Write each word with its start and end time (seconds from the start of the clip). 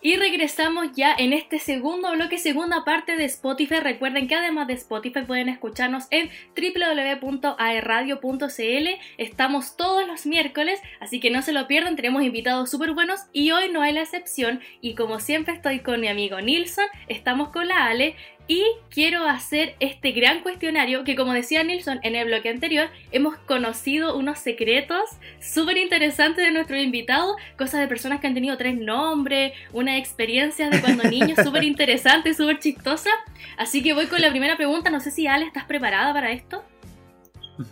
Y 0.00 0.16
regresamos 0.16 0.92
ya 0.94 1.12
en 1.12 1.32
este 1.32 1.58
segundo 1.58 2.12
bloque, 2.12 2.38
segunda 2.38 2.84
parte 2.84 3.16
de 3.16 3.24
Spotify. 3.24 3.80
Recuerden 3.80 4.28
que 4.28 4.36
además 4.36 4.68
de 4.68 4.74
Spotify 4.74 5.22
pueden 5.22 5.48
escucharnos 5.48 6.04
en 6.10 6.30
www.aerradio.cl. 6.56 8.88
Estamos 9.16 9.76
todos 9.76 10.06
los 10.06 10.24
miércoles, 10.24 10.80
así 11.00 11.18
que 11.18 11.30
no 11.30 11.42
se 11.42 11.52
lo 11.52 11.66
pierdan. 11.66 11.96
Tenemos 11.96 12.22
invitados 12.22 12.70
súper 12.70 12.92
buenos 12.92 13.22
y 13.32 13.50
hoy 13.50 13.72
no 13.72 13.82
hay 13.82 13.92
la 13.92 14.02
excepción. 14.02 14.60
Y 14.80 14.94
como 14.94 15.18
siempre 15.18 15.54
estoy 15.54 15.80
con 15.80 16.00
mi 16.00 16.06
amigo 16.06 16.40
Nilsson, 16.40 16.86
estamos 17.08 17.48
con 17.48 17.66
la 17.66 17.86
Ale 17.86 18.14
y 18.48 18.64
quiero 18.90 19.26
hacer 19.26 19.76
este 19.78 20.12
gran 20.12 20.40
cuestionario 20.40 21.04
que 21.04 21.14
como 21.14 21.34
decía 21.34 21.62
Nilsson 21.62 22.00
en 22.02 22.16
el 22.16 22.26
bloque 22.26 22.48
anterior, 22.48 22.88
hemos 23.12 23.36
conocido 23.36 24.16
unos 24.16 24.38
secretos 24.38 25.10
súper 25.38 25.76
interesantes 25.76 26.44
de 26.44 26.50
nuestro 26.50 26.80
invitado, 26.80 27.36
cosas 27.58 27.80
de 27.80 27.88
personas 27.88 28.20
que 28.20 28.26
han 28.26 28.34
tenido 28.34 28.56
tres 28.56 28.74
nombres, 28.74 29.52
una 29.74 29.98
experiencia 29.98 30.70
de 30.70 30.80
cuando 30.80 31.04
niños 31.10 31.38
súper 31.44 31.62
interesante, 31.62 32.32
súper 32.32 32.58
chistosa. 32.58 33.10
Así 33.58 33.82
que 33.82 33.92
voy 33.92 34.06
con 34.06 34.22
la 34.22 34.30
primera 34.30 34.56
pregunta, 34.56 34.88
no 34.88 35.00
sé 35.00 35.10
si 35.10 35.26
Ale, 35.26 35.44
¿estás 35.44 35.64
preparada 35.64 36.14
para 36.14 36.32
esto? 36.32 36.64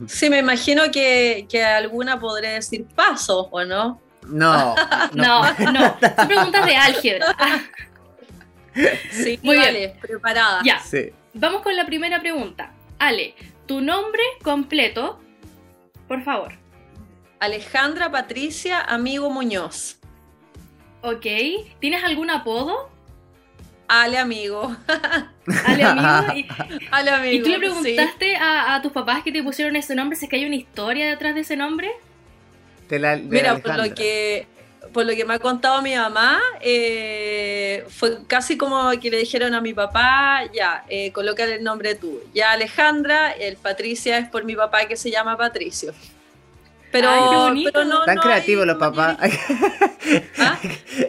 Sí, 0.06 0.28
me 0.28 0.38
imagino 0.38 0.90
que, 0.92 1.46
alguna 1.64 2.20
podré 2.20 2.50
decir 2.50 2.84
paso, 2.94 3.48
¿o 3.50 3.64
no? 3.64 4.00
No, 4.28 4.74
no, 5.14 5.42
no, 5.58 5.72
no. 5.72 5.96
Son 6.16 6.28
preguntas 6.28 6.66
de 6.66 6.76
álgebra. 6.76 7.34
Sí, 9.10 9.38
muy 9.42 9.56
bien. 9.56 9.92
preparada. 10.00 10.60
Ya. 10.64 10.82
Vamos 11.34 11.62
con 11.62 11.74
la 11.76 11.86
primera 11.86 12.20
pregunta. 12.20 12.72
Ale, 12.98 13.34
tu 13.66 13.80
nombre 13.80 14.22
completo, 14.42 15.20
por 16.08 16.22
favor. 16.22 16.54
Alejandra 17.40 18.10
Patricia 18.10 18.80
Amigo 18.80 19.30
Muñoz. 19.30 19.98
Ok. 21.02 21.26
¿Tienes 21.80 22.02
algún 22.04 22.30
apodo? 22.30 22.90
Ale 23.88 24.18
Amigo. 24.18 24.74
Ale 25.66 25.84
Amigo. 25.84 26.34
Y, 26.34 26.46
Ale 26.90 27.10
Amigo. 27.10 27.34
¿Y 27.34 27.42
tú 27.42 27.48
le 27.50 27.58
preguntaste 27.58 28.36
a, 28.36 28.80
tus 28.82 28.92
papás 28.92 29.22
que 29.22 29.32
te 29.32 29.42
pusieron 29.42 29.76
ese 29.76 29.94
nombre? 29.94 30.18
¿Es 30.20 30.28
que 30.28 30.36
hay 30.36 30.46
una 30.46 30.56
historia 30.56 31.08
detrás 31.08 31.34
de 31.34 31.42
ese 31.42 31.56
nombre? 31.56 31.90
Mira, 32.90 33.58
por 33.58 33.76
lo 33.76 33.94
que 33.94 34.46
por 34.92 35.06
lo 35.06 35.14
que 35.14 35.24
me 35.24 35.34
ha 35.34 35.38
contado 35.38 35.82
mi 35.82 35.94
mamá, 35.94 36.40
eh, 36.60 37.84
fue 37.88 38.18
casi 38.26 38.56
como 38.56 38.90
que 39.00 39.10
le 39.10 39.18
dijeron 39.18 39.54
a 39.54 39.60
mi 39.60 39.74
papá, 39.74 40.44
ya, 40.52 40.84
eh, 40.88 41.12
colócale 41.12 41.56
el 41.56 41.64
nombre 41.64 41.94
tú. 41.94 42.20
Ya 42.34 42.52
Alejandra, 42.52 43.30
el 43.32 43.56
Patricia 43.56 44.18
es 44.18 44.28
por 44.28 44.44
mi 44.44 44.56
papá 44.56 44.86
que 44.86 44.96
se 44.96 45.10
llama 45.10 45.36
Patricio. 45.36 45.92
Pero, 46.92 47.10
pero 47.64 47.84
no, 47.84 48.04
Tan 48.04 48.18
creativos 48.18 48.66
los 48.66 48.78
papás. 48.78 49.18
¿Ah? 50.38 50.58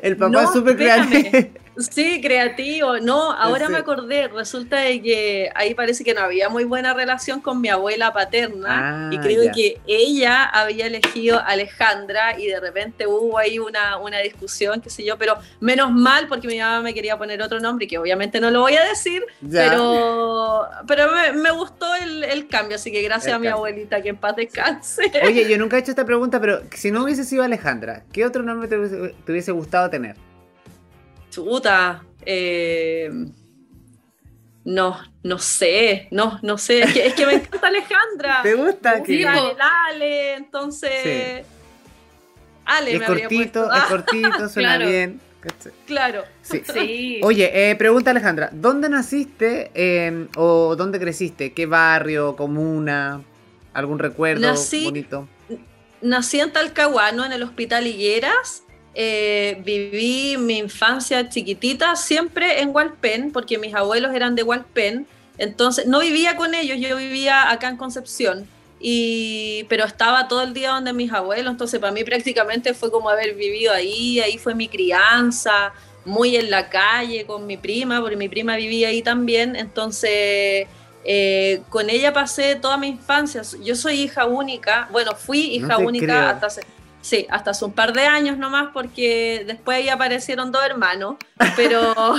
El 0.02 0.18
papá 0.18 0.44
es 0.44 0.52
súper 0.52 0.76
creativo. 0.76 1.50
Sí, 1.78 2.22
creativo. 2.22 2.98
No, 3.00 3.32
ahora 3.32 3.70
me 3.70 3.78
acordé. 3.78 4.28
Resulta 4.28 4.78
de 4.78 5.02
que 5.02 5.50
ahí 5.56 5.74
parece 5.76 6.04
que 6.04 6.14
no 6.14 6.22
había 6.22 6.50
muy 6.50 6.64
buena 6.64 6.94
relación 6.94 7.40
con 7.42 7.62
mi 7.62 7.70
abuela 7.70 8.14
paterna. 8.14 9.10
y 9.12 9.18
ah, 9.18 9.22
creo 9.22 9.52
que 9.54 9.80
ella 9.86 10.46
había 10.46 10.88
elegido 10.88 11.38
a 11.38 11.48
Alejandra 11.48 12.40
y 12.40 12.48
de 12.48 12.60
repente 12.60 13.06
hubo 13.08 13.38
ahí 13.38 13.60
una, 13.60 13.98
una 13.98 14.20
discusión, 14.20 14.82
qué 14.82 14.90
sé 14.90 15.04
yo. 15.04 15.18
Pero 15.18 15.38
menos 15.60 15.92
mal 15.92 16.28
porque 16.28 16.48
mi 16.48 16.58
mamá 16.58 16.82
me 16.82 16.94
quería 16.94 17.18
poner 17.18 17.42
otro 17.42 17.60
nombre 17.60 17.88
que 17.88 17.98
obviamente 17.98 18.40
no 18.40 18.50
lo 18.50 18.62
voy 18.62 18.76
a 18.76 18.84
decir. 18.84 19.24
Pero, 19.52 20.68
pero 20.88 21.12
me, 21.34 21.52
gustó 21.52 21.88
el, 21.96 22.48
cambio. 22.48 22.76
Así 22.76 22.92
que 22.92 23.02
gracias 23.02 23.36
a 23.36 23.40
mi 23.40 23.48
abuelita, 23.48 24.02
que 24.02 24.10
en 24.10 24.18
paz 24.18 24.36
descanse. 24.36 25.12
Oye, 25.24 25.48
yo 25.48 25.58
nunca 25.60 25.78
he 25.78 25.80
hecho 25.80 25.92
esta 25.92 26.06
pregunta, 26.06 26.40
pero 26.40 26.62
si 26.72 26.92
no 26.92 27.04
hubiese 27.04 27.24
sido 27.24 27.44
Alejandra, 27.44 28.04
¿qué 28.12 28.26
otro 28.26 28.44
nombre 28.44 28.68
te 28.68 29.32
hubiese 29.32 29.52
gustado 29.52 29.90
tener? 29.90 30.27
Chuta. 31.38 32.04
Eh, 32.26 33.12
no, 34.66 34.98
no 35.22 35.38
sé, 35.38 36.08
no, 36.10 36.40
no 36.42 36.58
sé. 36.58 36.82
Es 36.82 37.14
que, 37.14 37.26
me 37.28 37.36
encanta 37.36 37.68
Alejandra. 37.68 38.40
¿Te 38.42 38.56
gusta? 38.56 39.06
Sí, 39.06 39.24
Ale, 39.24 40.34
entonces. 40.34 41.46
Ale, 42.66 42.96
es 42.96 43.04
cortito, 43.04 43.72
es 43.72 43.84
cortito, 43.88 44.50
suena 44.50 44.78
bien. 44.80 45.22
Claro. 45.86 46.24
Sí. 46.42 47.20
Oye, 47.24 47.70
eh, 47.70 47.76
pregunta 47.76 48.10
Alejandra, 48.12 48.50
¿dónde 48.52 48.90
naciste 48.90 49.72
eh, 49.76 50.28
o 50.36 50.76
dónde 50.76 51.00
creciste? 51.00 51.54
¿Qué 51.54 51.68
barrio, 51.68 52.36
comuna? 52.36 53.22
¿Algún 53.74 54.00
recuerdo 54.00 54.56
bonito? 54.84 55.28
Nací 56.02 56.40
en 56.40 56.52
Talcahuano, 56.52 57.24
en 57.26 57.32
el 57.32 57.44
Hospital 57.44 57.86
Higueras, 57.86 58.64
eh, 59.00 59.62
viví 59.64 60.38
mi 60.40 60.58
infancia 60.58 61.30
chiquitita 61.30 61.96
siempre 61.96 62.62
en 62.62 62.76
Hualpén, 62.76 63.32
porque 63.32 63.60
mis 63.60 63.76
abuelos 63.76 64.16
eran 64.16 64.34
de 64.34 64.42
Hualpén. 64.42 65.06
Entonces, 65.38 65.86
no 65.86 66.00
vivía 66.00 66.36
con 66.36 66.56
ellos, 66.56 66.80
yo 66.80 66.98
vivía 66.98 67.52
acá 67.52 67.70
en 67.70 67.78
Concepción. 67.78 68.48
Y, 68.80 69.66
pero 69.70 69.86
estaba 69.86 70.28
todo 70.28 70.42
el 70.42 70.56
día 70.56 70.72
donde 70.72 70.94
mis 70.94 71.12
abuelos, 71.14 71.52
entonces 71.52 71.80
para 71.80 71.92
mí 71.92 72.04
prácticamente 72.04 72.74
fue 72.74 72.90
como 72.90 73.10
haber 73.10 73.36
vivido 73.36 73.72
ahí, 73.72 74.20
ahí 74.20 74.40
fue 74.40 74.56
mi 74.56 74.68
crianza, 74.68 75.74
muy 76.04 76.36
en 76.36 76.50
la 76.50 76.70
calle 76.70 77.26
con 77.28 77.46
mi 77.46 77.58
prima, 77.58 78.02
porque 78.02 78.16
mi 78.16 78.30
prima 78.30 78.56
vivía 78.56 78.88
ahí 78.88 79.04
también, 79.04 79.56
entonces 79.56 80.68
eh, 81.04 81.62
con 81.70 81.92
ella 81.92 82.14
pasé 82.14 82.56
toda 82.56 82.78
mi 82.78 82.88
infancia. 82.88 83.44
Yo 83.64 83.76
soy 83.76 84.02
hija 84.02 84.26
única, 84.26 84.88
bueno, 84.92 85.14
fui 85.16 85.42
hija 85.42 85.78
única 85.78 86.32
hasta 86.32 86.48
hace, 86.48 86.62
Sí, 87.02 87.28
hasta 87.30 87.52
hace 87.52 87.66
un 87.66 87.74
par 87.74 87.94
de 87.94 88.06
años 88.06 88.38
nomás, 88.38 88.70
porque 88.74 89.44
después 89.46 89.78
ahí 89.78 89.90
aparecieron 89.90 90.52
dos 90.52 90.64
hermanos, 90.66 91.16
pero, 91.56 91.94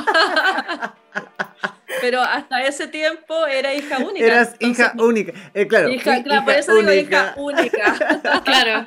pero 2.01 2.23
hasta 2.23 2.63
ese 2.63 2.89
tiempo 2.89 3.47
era 3.47 3.75
hija 3.75 3.99
única. 3.99 4.27
Eras 4.27 4.55
hija 4.61 4.93
única, 4.97 5.33
eh, 5.55 5.67
claro. 5.67 5.91
Hija, 5.91 6.23
claro, 6.23 6.45
por 6.45 6.55
eso 6.55 6.75
digo 6.75 6.93
hija 6.93 7.35
única. 7.37 7.95
claro. 8.45 8.87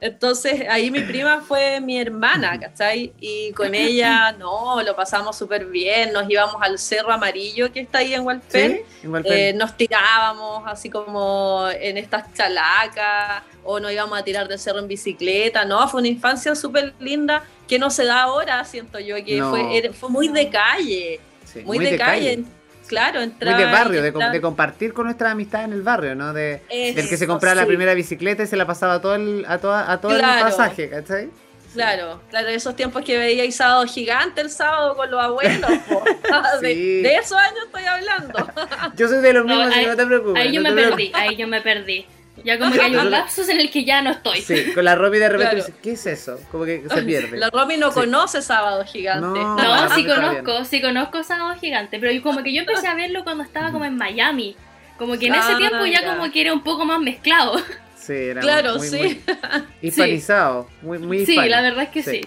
Entonces 0.00 0.66
ahí 0.68 0.90
mi 0.90 1.00
prima 1.00 1.40
fue 1.40 1.80
mi 1.80 1.98
hermana, 1.98 2.58
¿cachai? 2.58 3.12
Y 3.20 3.52
con 3.52 3.74
ella, 3.74 4.32
no, 4.32 4.82
lo 4.82 4.96
pasamos 4.96 5.36
súper 5.36 5.66
bien, 5.66 6.12
nos 6.12 6.28
íbamos 6.28 6.56
al 6.60 6.78
Cerro 6.78 7.12
Amarillo 7.12 7.70
que 7.72 7.80
está 7.80 7.98
ahí 7.98 8.14
en 8.14 8.22
Hualpén, 8.22 8.82
eh, 9.24 9.52
nos 9.54 9.76
tirábamos 9.76 10.62
así 10.66 10.88
como 10.88 11.68
en 11.80 11.98
estas 11.98 12.32
chalacas, 12.34 13.42
o 13.62 13.78
nos 13.78 13.92
íbamos 13.92 14.18
a 14.18 14.24
tirar 14.24 14.48
del 14.48 14.58
cerro 14.58 14.78
en 14.78 14.88
bicicleta, 14.88 15.64
no, 15.64 15.86
fue 15.88 16.00
una 16.00 16.08
infancia 16.08 16.54
súper 16.54 16.94
linda 16.98 17.44
que 17.68 17.78
no 17.78 17.90
se 17.90 18.04
da 18.04 18.22
ahora, 18.22 18.64
siento 18.64 18.98
yo, 18.98 19.16
que 19.24 19.42
fue, 19.42 19.90
fue 19.92 20.08
muy 20.08 20.28
de 20.28 20.48
calle, 20.48 21.20
muy, 21.64 21.78
de, 21.78 21.96
calle 21.96 22.44
claro, 22.90 23.20
entrar. 23.20 23.54
Muy 23.54 23.64
de 23.64 23.70
barrio, 23.70 24.02
de, 24.02 24.40
compartir 24.40 24.92
con 24.92 25.04
nuestra 25.04 25.30
amistad 25.30 25.62
en 25.62 25.72
el 25.72 25.82
barrio, 25.82 26.16
¿no? 26.16 26.32
De, 26.32 26.60
del 26.68 27.08
que 27.08 27.16
se 27.16 27.26
compraba 27.28 27.54
la 27.54 27.66
primera 27.66 27.94
bicicleta 27.94 28.42
y 28.42 28.46
se 28.48 28.56
la 28.56 28.66
pasaba 28.66 29.00
todo 29.00 29.14
el, 29.14 29.44
a, 29.46 29.58
toda, 29.58 29.90
a 29.92 30.00
todo 30.00 30.14
el 30.14 30.20
pasaje, 30.20 30.90
¿cachai? 30.90 31.30
Claro, 31.72 32.20
claro, 32.30 32.48
esos 32.48 32.74
tiempos 32.74 33.04
que 33.04 33.16
veía 33.16 33.48
sábado 33.52 33.86
gigante 33.86 34.40
el 34.40 34.50
sábado 34.50 34.96
con 34.96 35.08
los 35.08 35.22
abuelos. 35.22 35.70
de, 36.60 37.14
esos 37.14 37.38
años 37.38 37.60
estoy 37.66 37.84
hablando. 37.84 38.52
yo 38.96 39.06
soy 39.06 39.22
de 39.22 39.32
los 39.34 39.44
mismos, 39.44 39.68
no, 39.68 39.86
no 39.86 39.96
te 39.96 40.06
preocupes. 40.06 40.42
Ahí 40.42 40.52
yo 40.52 40.62
me 40.62 40.72
perdí, 40.72 41.12
ahí 41.14 41.36
yo 41.36 41.46
me 41.46 41.60
perdí. 41.60 42.06
Ya 42.44 42.58
como 42.58 42.72
que 42.72 42.80
hay 42.80 42.94
un 42.94 43.10
lapsus 43.10 43.48
en 43.48 43.60
el 43.60 43.70
que 43.70 43.84
ya 43.84 44.02
no 44.02 44.10
estoy. 44.10 44.40
Sí, 44.40 44.72
con 44.74 44.84
la 44.84 44.94
Romy 44.94 45.18
de 45.18 45.28
repente 45.28 45.56
dice, 45.56 45.74
¿qué 45.82 45.92
es 45.92 46.06
eso? 46.06 46.40
Como 46.50 46.64
que 46.64 46.82
se 46.88 47.02
pierde. 47.06 47.38
La 47.38 47.50
Romy 47.50 47.76
no 47.76 47.92
conoce 47.92 48.42
Sábado 48.42 48.84
Gigante. 48.84 49.40
No, 49.40 49.94
sí 49.94 50.06
conozco, 50.06 50.64
sí 50.64 50.80
conozco 50.80 51.22
Sábado 51.22 51.58
Gigante, 51.60 51.98
pero 51.98 52.22
como 52.22 52.42
que 52.42 52.52
yo 52.52 52.60
empecé 52.60 52.86
a 52.88 52.94
verlo 52.94 53.24
cuando 53.24 53.44
estaba 53.44 53.70
como 53.72 53.84
en 53.84 53.96
Miami. 53.96 54.56
Como 54.98 55.18
que 55.18 55.28
en 55.28 55.34
ese 55.34 55.52
ah, 55.52 55.56
tiempo 55.56 55.86
ya, 55.86 56.04
como 56.14 56.30
que 56.30 56.42
era 56.42 56.52
un 56.52 56.62
poco 56.62 56.84
más 56.84 57.00
mezclado. 57.00 57.58
Sí, 57.96 58.12
era 58.12 58.40
claro, 58.40 58.76
muy, 58.76 58.86
sí. 58.86 59.22
hispanizado, 59.82 60.68
muy, 60.82 60.98
muy 60.98 61.24
Sí, 61.24 61.36
la 61.36 61.62
verdad 61.62 61.84
es 61.84 61.88
que 61.90 62.02
sí. 62.02 62.20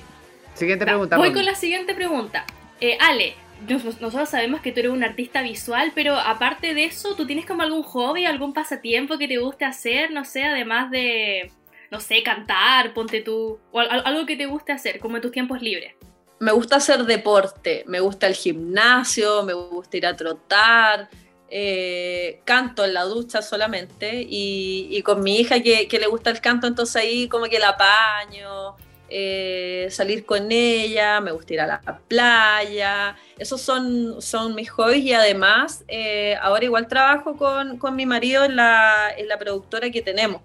Siguiente 0.56 0.86
pregunta. 0.86 1.18
Voy 1.18 1.34
con 1.34 1.46
la 1.46 1.56
siguiente 1.56 1.94
pregunta. 1.94 2.46
Eh, 2.80 2.98
Ale, 3.00 3.36
nosotros 3.68 4.30
sabemos 4.30 4.62
que 4.62 4.72
tú 4.72 4.80
eres 4.80 4.92
un 4.92 5.04
artista 5.04 5.42
visual, 5.42 5.92
pero 5.96 6.16
aparte 6.16 6.74
de 6.74 6.86
eso, 6.86 7.16
¿tú 7.16 7.26
tienes 7.26 7.46
como 7.46 7.62
algún 7.62 7.84
hobby, 7.84 8.26
algún 8.26 8.54
pasatiempo 8.54 9.18
que 9.18 9.28
te 9.28 9.38
guste 9.38 9.66
hacer? 9.66 10.12
No 10.12 10.26
sé, 10.26 10.44
además 10.44 10.92
de, 10.92 11.52
no 11.92 12.00
sé, 12.00 12.24
cantar, 12.24 12.94
ponte 12.94 13.22
tú, 13.22 13.60
o 13.72 13.80
algo 13.80 14.26
que 14.26 14.36
te 14.36 14.46
guste 14.46 14.72
hacer, 14.72 15.00
como 15.00 15.18
en 15.18 15.22
tus 15.22 15.32
tiempos 15.32 15.62
libres. 15.62 15.94
Me 16.40 16.52
gusta 16.52 16.78
hacer 16.78 17.04
deporte, 17.06 17.84
me 17.88 18.00
gusta 18.00 18.28
el 18.28 18.34
gimnasio, 18.34 19.44
me 19.44 19.54
gusta 19.54 19.98
ir 19.98 20.06
a 20.06 20.16
trotar, 20.16 21.10
eh, 21.50 22.42
canto 22.46 22.84
en 22.84 22.96
la 22.96 23.04
ducha 23.04 23.42
solamente 23.42 24.26
y, 24.28 25.02
con 25.04 25.22
mi 25.22 25.38
hija 25.38 25.62
que, 25.62 25.88
que, 25.88 26.00
le 26.00 26.08
gusta 26.08 26.32
el 26.32 26.42
canto, 26.42 26.66
entonces 26.66 26.96
ahí 26.96 27.30
como 27.30 27.46
que 27.46 27.60
la 27.60 27.70
apaño, 27.70 28.76
eh, 29.16 29.88
salir 29.92 30.26
con 30.26 30.52
ella, 30.52 31.22
me 31.22 31.32
gusta 31.32 31.54
ir 31.54 31.62
a 31.62 31.68
la 31.68 32.00
playa, 32.08 33.16
esos 33.38 33.62
son, 33.62 34.20
son 34.24 34.56
mis 34.56 34.72
hobbies 34.72 35.06
y 35.06 35.14
además 35.14 35.84
eh, 35.88 36.36
ahora 36.42 36.66
igual 36.66 36.88
trabajo 36.88 37.38
con, 37.38 37.96
mi 37.96 38.08
marido 38.08 38.44
en 38.44 38.56
la, 38.56 39.12
en 39.16 39.28
la, 39.28 39.38
productora 39.38 39.92
que 39.92 40.02
tenemos. 40.02 40.42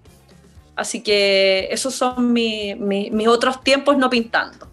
Así 0.75 1.01
que 1.01 1.67
esos 1.71 1.95
son 1.95 2.31
mis 2.31 3.27
otros 3.27 3.63
tiempos 3.63 3.97
no 3.97 4.07
pintando. 4.07 4.69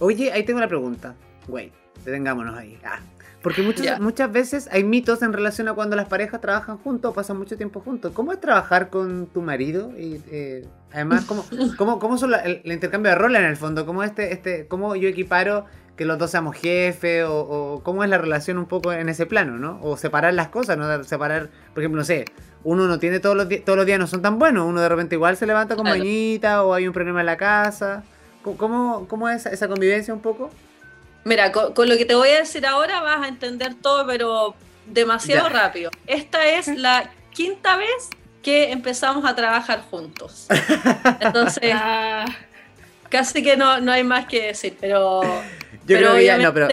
Oye, 0.00 0.32
ahí 0.32 0.42
tengo 0.42 0.58
una 0.58 0.68
pregunta. 0.68 1.14
Güey, 1.46 1.70
detengámonos 2.04 2.58
ahí. 2.58 2.76
Ah. 2.84 2.98
Porque 3.46 3.62
muchas, 3.62 4.00
muchas 4.00 4.32
veces 4.32 4.68
hay 4.72 4.82
mitos 4.82 5.22
en 5.22 5.32
relación 5.32 5.68
a 5.68 5.74
cuando 5.74 5.94
las 5.94 6.08
parejas 6.08 6.40
trabajan 6.40 6.78
juntos 6.78 7.12
o 7.12 7.14
pasan 7.14 7.38
mucho 7.38 7.56
tiempo 7.56 7.78
juntos. 7.78 8.10
¿Cómo 8.12 8.32
es 8.32 8.40
trabajar 8.40 8.90
con 8.90 9.28
tu 9.28 9.40
marido? 9.40 9.92
Y 9.96 10.20
eh, 10.32 10.66
además, 10.92 11.26
¿cómo, 11.26 11.44
cómo, 11.78 12.00
cómo 12.00 12.18
son 12.18 12.34
el, 12.34 12.60
intercambio 12.64 13.12
de 13.12 13.16
roles 13.16 13.40
en 13.40 13.46
el 13.46 13.56
fondo? 13.56 13.86
¿Cómo, 13.86 14.02
este, 14.02 14.32
este, 14.32 14.66
¿Cómo 14.66 14.96
yo 14.96 15.08
equiparo 15.08 15.64
que 15.96 16.04
los 16.04 16.18
dos 16.18 16.32
seamos 16.32 16.56
jefes? 16.56 17.24
O, 17.28 17.82
cómo 17.84 18.02
es 18.02 18.10
la 18.10 18.18
relación 18.18 18.58
un 18.58 18.66
poco 18.66 18.92
en 18.92 19.08
ese 19.08 19.26
plano, 19.26 19.60
¿no? 19.60 19.78
O 19.80 19.96
separar 19.96 20.34
las 20.34 20.48
cosas, 20.48 20.76
¿no? 20.76 21.04
Separar, 21.04 21.48
por 21.72 21.84
ejemplo, 21.84 22.00
no 22.00 22.04
sé, 22.04 22.24
uno 22.64 22.88
no 22.88 22.98
tiene 22.98 23.20
todos 23.20 23.36
los, 23.36 23.46
todos 23.64 23.76
los 23.76 23.86
días, 23.86 24.00
no 24.00 24.08
son 24.08 24.22
tan 24.22 24.40
buenos. 24.40 24.66
Uno 24.66 24.80
de 24.80 24.88
repente 24.88 25.14
igual 25.14 25.36
se 25.36 25.46
levanta 25.46 25.76
con 25.76 25.86
claro. 25.86 26.66
o 26.66 26.74
hay 26.74 26.88
un 26.88 26.92
problema 26.92 27.20
en 27.20 27.26
la 27.26 27.36
casa. 27.36 28.02
¿Cómo, 28.42 29.06
cómo 29.06 29.28
es 29.28 29.46
esa 29.46 29.68
convivencia 29.68 30.12
un 30.12 30.20
poco? 30.20 30.50
Mira, 31.26 31.50
con, 31.50 31.88
lo 31.88 31.96
que 31.96 32.04
te 32.04 32.14
voy 32.14 32.28
a 32.28 32.38
decir 32.38 32.64
ahora 32.64 33.00
vas 33.00 33.24
a 33.24 33.26
entender 33.26 33.74
todo, 33.74 34.06
pero 34.06 34.54
demasiado 34.86 35.48
rápido. 35.48 35.90
Esta 36.06 36.46
es 36.46 36.68
la 36.68 37.10
quinta 37.32 37.76
vez 37.76 38.10
que 38.44 38.70
empezamos 38.70 39.24
a 39.24 39.34
trabajar 39.34 39.82
juntos. 39.90 40.46
Entonces, 41.20 41.72
ah. 41.74 42.26
casi 43.08 43.42
que 43.42 43.56
no, 43.56 43.80
no 43.80 43.90
hay 43.90 44.04
más 44.04 44.26
que 44.26 44.46
decir, 44.46 44.76
pero... 44.80 45.22
Yo 45.84 45.98
creo 45.98 46.14
que 46.14 46.24
ya 46.26 46.38
no, 46.38 46.54
pero 46.54 46.68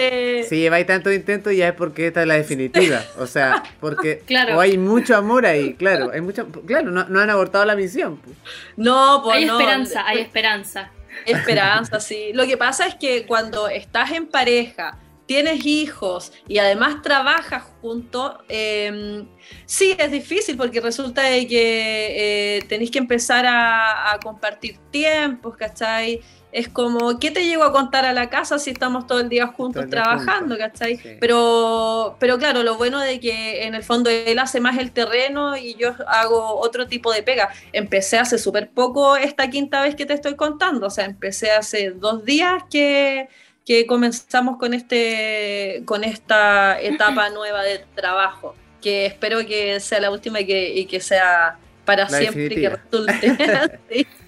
si 0.48 0.58
lleváis 0.58 0.86
tanto 0.86 1.12
intento 1.12 1.52
ya 1.52 1.70
es 1.70 1.74
porque 1.74 2.08
esta 2.08 2.22
es 2.22 2.28
la 2.28 2.36
definitiva. 2.36 3.04
O 3.18 3.26
sea, 3.26 3.64
porque 3.80 4.22
o 4.56 4.60
hay 4.60 4.78
mucho 4.78 5.16
amor 5.16 5.48
ahí, 5.48 5.74
claro. 5.74 6.12
Hay 6.14 6.22
mucho, 6.22 6.48
claro, 6.68 6.92
no, 6.92 7.06
no 7.06 7.20
han 7.20 7.30
abortado 7.32 7.66
la 7.66 7.76
misión. 7.76 8.20
No, 8.78 9.22
pues 9.24 9.38
Hay 9.38 9.44
esperanza, 9.46 10.08
hay 10.08 10.20
esperanza. 10.20 10.92
Esperanza, 11.26 12.00
sí. 12.00 12.32
Lo 12.34 12.46
que 12.46 12.58
pasa 12.58 12.88
es 12.88 12.96
que 12.96 13.26
cuando 13.26 13.68
estás 13.68 14.12
en 14.12 14.28
pareja, 14.28 14.98
tienes 15.26 15.66
hijos 15.66 16.34
y 16.48 16.58
además 16.58 17.02
trabajas 17.02 17.64
juntos, 17.82 18.36
em, 18.50 19.28
sí 19.66 19.96
es 19.98 20.12
difícil 20.12 20.58
porque 20.58 20.82
resulta 20.82 21.24
de 21.24 21.48
que 21.48 22.58
eh, 22.58 22.62
tenéis 22.68 22.92
que 22.92 23.00
empezar 23.00 23.46
a, 23.46 24.12
a 24.14 24.20
compartir 24.20 24.78
tiempos, 24.92 25.56
¿cachai? 25.56 26.22
Es 26.54 26.70
como, 26.70 27.20
¿qué 27.20 27.32
te 27.32 27.46
llego 27.46 27.64
a 27.64 27.72
contar 27.72 28.06
a 28.06 28.14
la 28.14 28.30
casa 28.30 28.60
si 28.60 28.70
estamos 28.70 29.08
todo 29.08 29.20
el 29.20 29.28
día 29.28 29.48
juntos 29.48 29.90
trabajando, 29.90 30.56
¿cachai? 30.58 31.00
Pero, 31.20 32.16
pero 32.20 32.38
claro, 32.38 32.62
lo 32.62 32.78
bueno 32.78 33.00
de 33.00 33.20
que 33.20 33.64
en 33.64 33.74
el 33.74 33.84
fondo 33.84 34.12
él 34.12 34.38
hace 34.38 34.60
más 34.60 34.78
el 34.78 34.92
terreno 34.92 35.58
y 35.58 35.74
yo 35.76 35.96
hago 36.08 36.60
otro 36.60 36.88
tipo 36.88 37.12
de 37.12 37.24
pega. 37.24 37.50
Empecé 37.72 38.20
hace 38.20 38.38
súper 38.38 38.70
poco 38.70 39.18
esta 39.18 39.50
quinta 39.50 39.82
vez 39.82 39.96
que 39.96 40.06
te 40.06 40.14
estoy 40.14 40.36
contando, 40.36 40.88
o 40.88 40.90
sea, 40.92 41.06
empecé 41.06 41.50
hace 41.50 41.90
dos 41.90 42.24
días 42.24 42.64
que, 42.70 43.30
que 43.66 43.88
comenzamos 43.88 44.58
con, 44.58 44.76
este, 44.76 45.82
con 45.86 46.04
esta 46.04 46.80
etapa 46.80 47.30
nueva 47.32 47.64
de 47.64 47.84
trabajo, 47.96 48.56
que 48.80 49.08
espero 49.08 49.40
que 49.40 49.80
sea 49.80 50.00
la 50.00 50.12
última 50.12 50.42
y 50.42 50.46
que, 50.46 50.70
y 50.76 50.86
que 50.86 51.00
sea 51.00 51.58
para 51.84 52.08
siempre 52.08 52.46
y 52.46 52.62
que 52.62 52.70
resulte. 52.70 54.08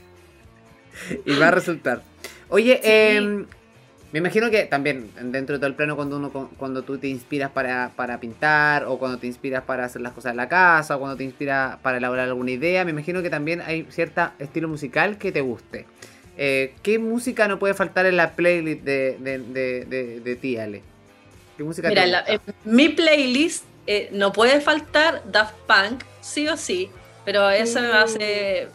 Y 1.26 1.36
va 1.36 1.50
a 1.50 1.52
resultar. 1.52 2.02
Oye, 2.50 2.80
em, 2.84 3.46
me 4.12 4.20
imagino 4.20 4.50
que 4.50 4.64
también 4.64 5.10
dentro 5.32 5.56
de 5.56 5.60
todo 5.60 5.68
el 5.68 5.76
plano 5.76 5.96
cuando 5.96 6.18
uno 6.18 6.32
cuando 6.58 6.84
tú 6.84 6.98
te 6.98 7.08
inspiras 7.08 7.52
para, 7.52 8.20
pintar 8.20 8.86
o 8.86 8.98
cuando 8.98 9.18
te 9.18 9.28
inspiras 9.28 9.64
para 9.64 9.86
hacer 9.86 10.02
las 10.02 10.14
cosas 10.14 10.32
en 10.32 10.38
la 10.38 10.48
casa 10.48 10.96
o 10.96 11.00
cuando 11.00 11.18
te 11.18 11.24
inspiras 11.24 11.78
para 11.78 11.98
elaborar 11.98 12.28
alguna 12.28 12.52
idea, 12.52 12.86
me 12.86 12.92
imagino 12.92 13.22
que 13.22 13.30
también 13.30 13.62
hay 13.62 13.86
cierto 13.90 14.32
estilo 14.40 14.68
musical 14.68 15.18
que 15.18 15.32
te 15.32 15.42
guste. 15.42 15.86
Eh, 16.38 16.74
¿Qué 16.84 17.00
música 17.00 17.48
no 17.48 17.60
puede 17.60 17.74
faltar 17.74 18.06
en 18.06 18.18
la 18.18 18.36
playlist 18.36 18.84
de, 18.84 19.18
de, 19.20 20.22
de, 20.22 20.36
ti, 20.36 20.58
Ale? 20.58 20.82
¿Qué 21.58 21.64
música 21.64 21.88
Mira, 21.90 22.24
en 22.28 22.42
mi 22.66 22.90
playlist 22.90 23.64
eh, 23.88 24.10
no 24.12 24.34
puede 24.34 24.60
faltar 24.60 25.24
Daft 25.32 25.56
Punk, 25.68 26.04
sí 26.22 26.48
o 26.48 26.58
sí 26.58 26.90
pero 27.26 27.50
eso 27.50 27.82
me 27.82 27.92
hace 27.92 28.68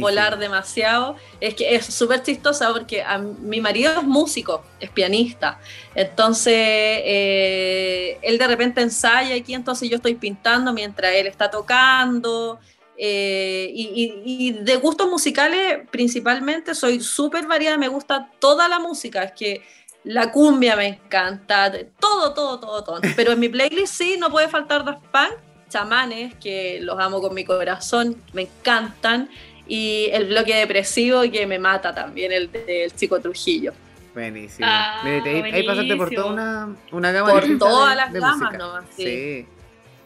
volar 0.00 0.38
demasiado. 0.38 1.16
Es 1.40 1.54
que 1.54 1.74
es 1.74 1.84
súper 1.86 2.22
chistosa 2.22 2.72
porque 2.72 3.04
mi 3.40 3.60
marido 3.60 3.92
es 4.00 4.04
músico, 4.04 4.64
es 4.78 4.90
pianista. 4.90 5.58
Entonces, 5.94 6.54
eh, 6.54 8.18
él 8.22 8.38
de 8.38 8.46
repente 8.46 8.80
ensaya 8.80 9.34
aquí, 9.34 9.54
entonces 9.54 9.90
yo 9.90 9.96
estoy 9.96 10.14
pintando 10.14 10.72
mientras 10.72 11.12
él 11.14 11.26
está 11.26 11.50
tocando. 11.50 12.60
Eh, 12.96 13.72
y, 13.74 14.52
de 14.52 14.76
gustos 14.76 15.10
musicales, 15.10 15.80
principalmente, 15.90 16.74
soy 16.74 17.00
súper 17.00 17.46
variada, 17.46 17.76
me 17.76 17.88
gusta 17.88 18.30
toda 18.38 18.68
la 18.68 18.78
música. 18.78 19.24
Es 19.24 19.32
que 19.32 19.62
la 20.04 20.30
cumbia 20.30 20.76
me 20.76 20.86
encanta, 20.86 21.72
todo, 21.98 22.32
todo, 22.32 22.60
todo, 22.60 22.84
todo. 22.84 23.00
Pero 23.16 23.32
en 23.32 23.40
mi 23.40 23.48
playlist 23.48 23.94
sí, 23.94 24.16
no 24.16 24.30
puede 24.30 24.48
faltar 24.48 24.84
Daft 24.84 25.04
Punk 25.08 25.45
chamanes, 25.76 26.34
que 26.36 26.78
los 26.80 26.98
amo 26.98 27.20
con 27.20 27.34
mi 27.34 27.44
corazón, 27.44 28.16
me 28.32 28.42
encantan, 28.42 29.28
y 29.68 30.08
el 30.12 30.26
bloque 30.26 30.54
depresivo 30.54 31.22
que 31.30 31.46
me 31.46 31.58
mata 31.58 31.94
también, 31.94 32.32
el 32.32 32.50
del 32.50 32.94
Chico 32.94 33.20
Trujillo. 33.20 33.72
Buenísimo. 34.14 34.66
Ah, 34.66 35.02
ahí, 35.04 35.66
pasaste 35.66 35.96
por 35.96 36.10
toda 36.10 36.32
una, 36.32 36.76
una 36.92 37.12
gama 37.12 37.30
Por 37.32 37.58
todas 37.58 37.94
las 37.94 38.12
gamas 38.12 38.56
nomás. 38.56 38.84
Sí. 38.96 39.44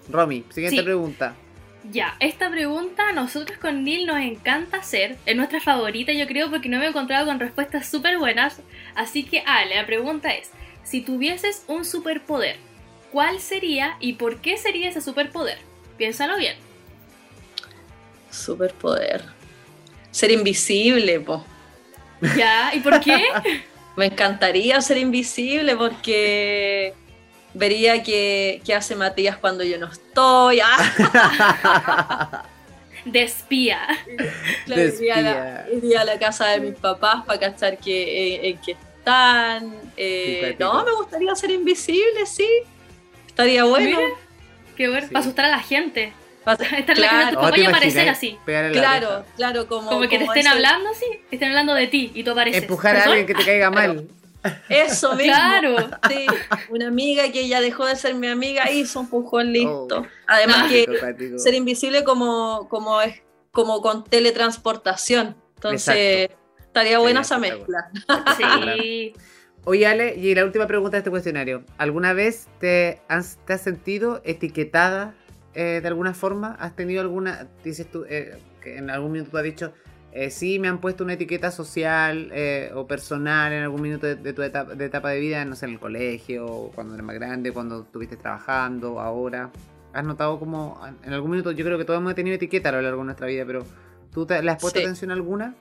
Romy, 0.09 0.45
siguiente 0.51 0.83
pregunta. 0.83 1.35
Ya, 1.93 2.17
esta 2.19 2.51
pregunta 2.51 3.13
nosotros 3.13 3.57
con 3.59 3.85
Neil 3.85 4.07
nos 4.07 4.19
encanta 4.19 4.79
hacer, 4.79 5.17
es 5.25 5.37
nuestra 5.37 5.61
favorita 5.61 6.13
yo 6.13 6.27
creo 6.27 6.51
porque 6.51 6.69
no 6.69 6.79
me 6.79 6.87
he 6.87 6.89
encontrado 6.89 7.25
con 7.27 7.41
respuestas 7.41 7.89
súper 7.89 8.19
buenas, 8.19 8.61
así 8.95 9.25
que 9.25 9.43
Ale, 9.47 9.77
la 9.77 9.87
pregunta 9.87 10.31
es, 10.31 10.51
si 10.83 11.01
tuvieses 11.01 11.65
un 11.69 11.87
superpoder, 11.87 12.59
¿Cuál 13.13 13.41
sería 13.41 13.97
y 14.01 14.15
por 14.15 14.41
qué 14.41 14.57
sería 14.57 14.89
ese 14.89 15.01
superpoder? 15.01 15.59
Piénsalo 15.97 16.37
bien. 16.37 16.57
Superpoder. 18.31 19.25
Ser 20.11 20.31
invisible, 20.31 21.21
po. 21.21 21.45
¿Ya? 22.37 22.73
¿Y 22.75 22.81
por 22.81 23.01
qué? 23.01 23.25
Me 23.97 24.07
encantaría 24.07 24.81
ser 24.81 24.99
invisible 24.99 25.77
porque 25.77 26.95
vería 27.53 28.03
qué, 28.03 28.63
hace 28.75 28.95
Matías 28.95 29.37
cuando 29.37 29.65
yo 29.65 29.79
no 29.79 29.89
estoy. 29.89 30.61
¡Ah! 30.63 32.45
De 33.05 33.23
espía. 33.23 33.81
Iría, 34.67 36.03
a 36.03 36.05
la, 36.05 36.19
casa 36.19 36.49
de 36.49 36.61
mis 36.61 36.75
papás 36.75 37.25
para 37.25 37.41
cachar 37.41 37.79
que, 37.79 38.35
eh, 38.35 38.51
en 38.51 38.59
qué 38.59 38.73
están. 38.73 39.75
Eh, 39.97 40.55
no, 40.59 40.85
me 40.85 40.93
gustaría 40.93 41.35
ser 41.35 41.51
invisible, 41.51 42.27
sí. 42.27 42.47
Estaría 43.31 43.65
bueno. 43.65 43.99
qué 44.77 44.89
bueno. 44.89 45.07
Para 45.09 45.21
asustar 45.21 45.45
a 45.47 45.49
la 45.49 45.61
gente. 45.61 46.13
Esta 46.47 46.95
claro. 46.95 47.41
la 47.41 47.53
que 47.53 47.63
no 47.63 47.69
aparecer 47.71 48.09
así. 48.09 48.39
Claro, 48.45 49.25
claro, 49.37 49.67
como. 49.67 49.89
Como 49.89 50.09
que 50.09 50.19
te 50.19 50.25
estén 50.25 50.47
hablando 50.47 50.91
así, 50.91 51.07
estén 51.31 51.49
hablando 51.49 51.75
de 51.75 51.87
ti 51.87 52.11
y 52.15 52.25
tú 52.25 52.33
apareces. 52.33 52.63
Empujar 52.63 52.97
a 52.97 53.05
alguien 53.05 53.27
que 53.27 53.35
te 53.35 53.45
caiga 53.45 53.71
mal. 53.71 54.09
Eso 54.69 55.13
mismo. 55.17 55.33
Claro. 55.33 55.77
Sí, 56.09 56.27
una 56.71 56.89
amiga 56.89 57.31
que 57.31 57.47
ya 57.47 57.61
dejó 57.61 57.87
de 57.87 57.97
ser 57.97 58.15
mi 58.15 58.27
amiga 58.27 58.71
hizo 58.71 59.01
un 59.01 59.09
pujón 59.09 59.53
listo. 59.53 60.01
Oh. 60.01 60.07
Además 60.27 60.71
que 60.71 60.87
ser 61.37 61.55
invisible 61.55 62.05
como, 62.05 62.69
como 62.69 63.01
es 63.01 63.23
como 63.53 63.81
con 63.81 64.05
teletransportación. 64.05 65.37
Entonces, 65.57 66.31
estaría 66.59 66.99
buena 66.99 67.21
esa 67.21 67.39
mezcla. 67.39 67.91
Sí. 68.37 69.15
Oye, 69.65 69.87
Ale, 69.87 70.15
y 70.17 70.35
la 70.35 70.45
última 70.45 70.67
pregunta 70.67 70.97
de 70.97 70.99
este 70.99 71.11
cuestionario. 71.11 71.65
¿Alguna 71.77 72.15
vez 72.15 72.49
te 72.59 73.03
has, 73.09 73.39
te 73.45 73.53
has 73.53 73.61
sentido 73.61 74.23
etiquetada 74.25 75.15
eh, 75.55 75.81
de 75.83 75.89
alguna 75.89 76.15
forma? 76.15 76.57
¿Has 76.59 76.75
tenido 76.75 77.03
alguna, 77.03 77.47
dices 77.63 77.91
tú, 77.91 78.07
eh, 78.09 78.39
que 78.63 78.79
en 78.79 78.89
algún 78.89 79.13
minuto 79.13 79.33
tú 79.33 79.37
has 79.37 79.45
dicho, 79.45 79.75
eh, 80.13 80.31
sí, 80.31 80.59
me 80.59 80.69
han 80.69 80.81
puesto 80.81 81.05
una 81.05 81.13
etiqueta 81.13 81.51
social 81.51 82.33
o 82.75 82.87
personal 82.87 83.53
en 83.53 83.63
algún 83.63 83.83
minuto 83.83 84.07
de, 84.07 84.33
tu 84.33 84.43
etapa 84.43 84.75
de, 84.75 84.85
etapa 84.87 85.11
de 85.11 85.21
vida, 85.21 85.45
no 85.45 85.55
sé, 85.55 85.67
en 85.67 85.73
el 85.73 85.79
colegio, 85.79 86.71
cuando 86.75 86.95
eras 86.95 87.05
más 87.05 87.17
grande, 87.17 87.53
cuando 87.53 87.83
estuviste 87.83 88.17
trabajando, 88.17 88.99
ahora? 88.99 89.51
¿Has 89.93 90.05
notado 90.05 90.39
como, 90.39 90.81
en 91.05 91.13
algún 91.13 91.33
minuto, 91.33 91.51
yo 91.53 91.65
creo 91.67 91.77
que 91.77 91.85
todos 91.85 92.01
hemos 92.01 92.15
tenido 92.15 92.37
etiqueta 92.37 92.71
a 92.71 92.73
lo 92.73 92.81
largo 92.81 93.01
de 93.01 93.05
nuestra 93.05 93.27
vida, 93.27 93.45
pero 93.45 93.65
¿tú 94.11 94.25
te, 94.25 94.41
le 94.43 94.53
has 94.53 94.61
puesto 94.61 94.79
atención 94.79 95.11
alguna? 95.11 95.55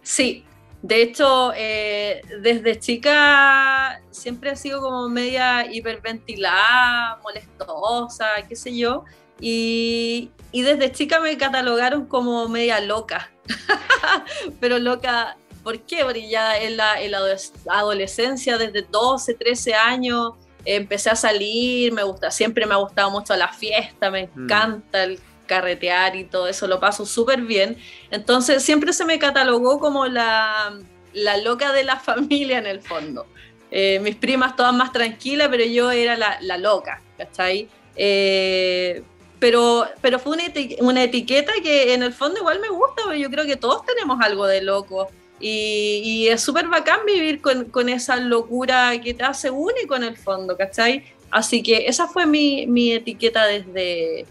Sí, 0.00 0.44
de 0.82 1.00
hecho, 1.00 1.52
eh, 1.54 2.22
desde 2.40 2.78
chica 2.78 4.02
siempre 4.10 4.50
he 4.50 4.56
sido 4.56 4.80
como 4.80 5.08
media 5.08 5.72
hiperventilada, 5.72 7.20
molestosa, 7.22 8.26
qué 8.48 8.56
sé 8.56 8.76
yo. 8.76 9.04
Y, 9.40 10.30
desde 10.52 10.92
chica 10.92 11.20
me 11.20 11.36
catalogaron 11.38 12.06
como 12.06 12.48
media 12.48 12.80
loca. 12.80 13.30
Pero 14.60 14.80
loca, 14.80 15.36
¿por 15.62 15.80
qué? 15.82 16.04
Porque 16.04 16.28
ya 16.28 16.58
en 16.58 16.76
la, 16.76 17.00
en 17.00 17.12
la 17.12 17.20
adolescencia, 17.70 18.58
desde 18.58 18.82
12, 18.82 19.34
13 19.34 19.74
años, 19.74 20.32
empecé 20.64 21.10
a 21.10 21.16
salir, 21.16 21.92
me 21.92 22.02
gusta, 22.02 22.30
siempre 22.30 22.66
me 22.66 22.74
ha 22.74 22.78
gustado 22.78 23.10
mucho 23.10 23.36
la 23.36 23.52
fiesta, 23.52 24.10
me 24.10 24.26
mm. 24.26 24.44
encanta 24.44 25.04
el 25.04 25.20
carretear 25.46 26.16
y 26.16 26.24
todo 26.24 26.48
eso, 26.48 26.66
lo 26.66 26.80
paso 26.80 27.06
súper 27.06 27.42
bien. 27.42 27.76
Entonces 28.10 28.62
siempre 28.62 28.92
se 28.92 29.04
me 29.04 29.18
catalogó 29.18 29.78
como 29.80 30.06
la, 30.06 30.78
la 31.12 31.36
loca 31.38 31.72
de 31.72 31.84
la 31.84 31.98
familia 32.00 32.58
en 32.58 32.66
el 32.66 32.80
fondo. 32.80 33.26
Eh, 33.70 34.00
mis 34.00 34.16
primas 34.16 34.54
todas 34.54 34.74
más 34.74 34.92
tranquilas, 34.92 35.48
pero 35.50 35.64
yo 35.64 35.90
era 35.90 36.16
la, 36.16 36.38
la 36.42 36.58
loca, 36.58 37.00
¿cachai? 37.16 37.68
Eh, 37.96 39.02
pero, 39.38 39.86
pero 40.00 40.18
fue 40.18 40.34
una, 40.34 40.44
una, 40.80 41.02
etiqueta 41.02 41.52
que 41.62 41.94
en 41.94 42.02
el 42.02 42.12
fondo 42.12 42.38
igual 42.40 42.60
me 42.60 42.68
gusta, 42.68 43.02
porque 43.04 43.18
yo 43.18 43.30
creo 43.30 43.44
que 43.44 43.56
todos 43.56 43.84
tenemos 43.86 44.20
algo 44.20 44.46
de 44.46 44.62
loco. 44.62 45.08
Y, 45.40 46.02
y 46.04 46.28
es 46.28 46.40
súper 46.40 46.68
bacán 46.68 47.00
vivir 47.04 47.40
con, 47.40 47.64
con, 47.64 47.88
esa 47.88 48.16
locura 48.16 48.92
que 49.00 49.14
te 49.14 49.24
hace 49.24 49.50
único 49.50 49.96
en 49.96 50.04
el 50.04 50.16
fondo, 50.16 50.56
¿cachai? 50.56 51.04
Así 51.32 51.62
que 51.62 51.86
esa 51.88 52.06
fue 52.06 52.26
mi, 52.26 52.66
mi 52.66 52.92
etiqueta 52.92 53.46
desde, 53.46 54.26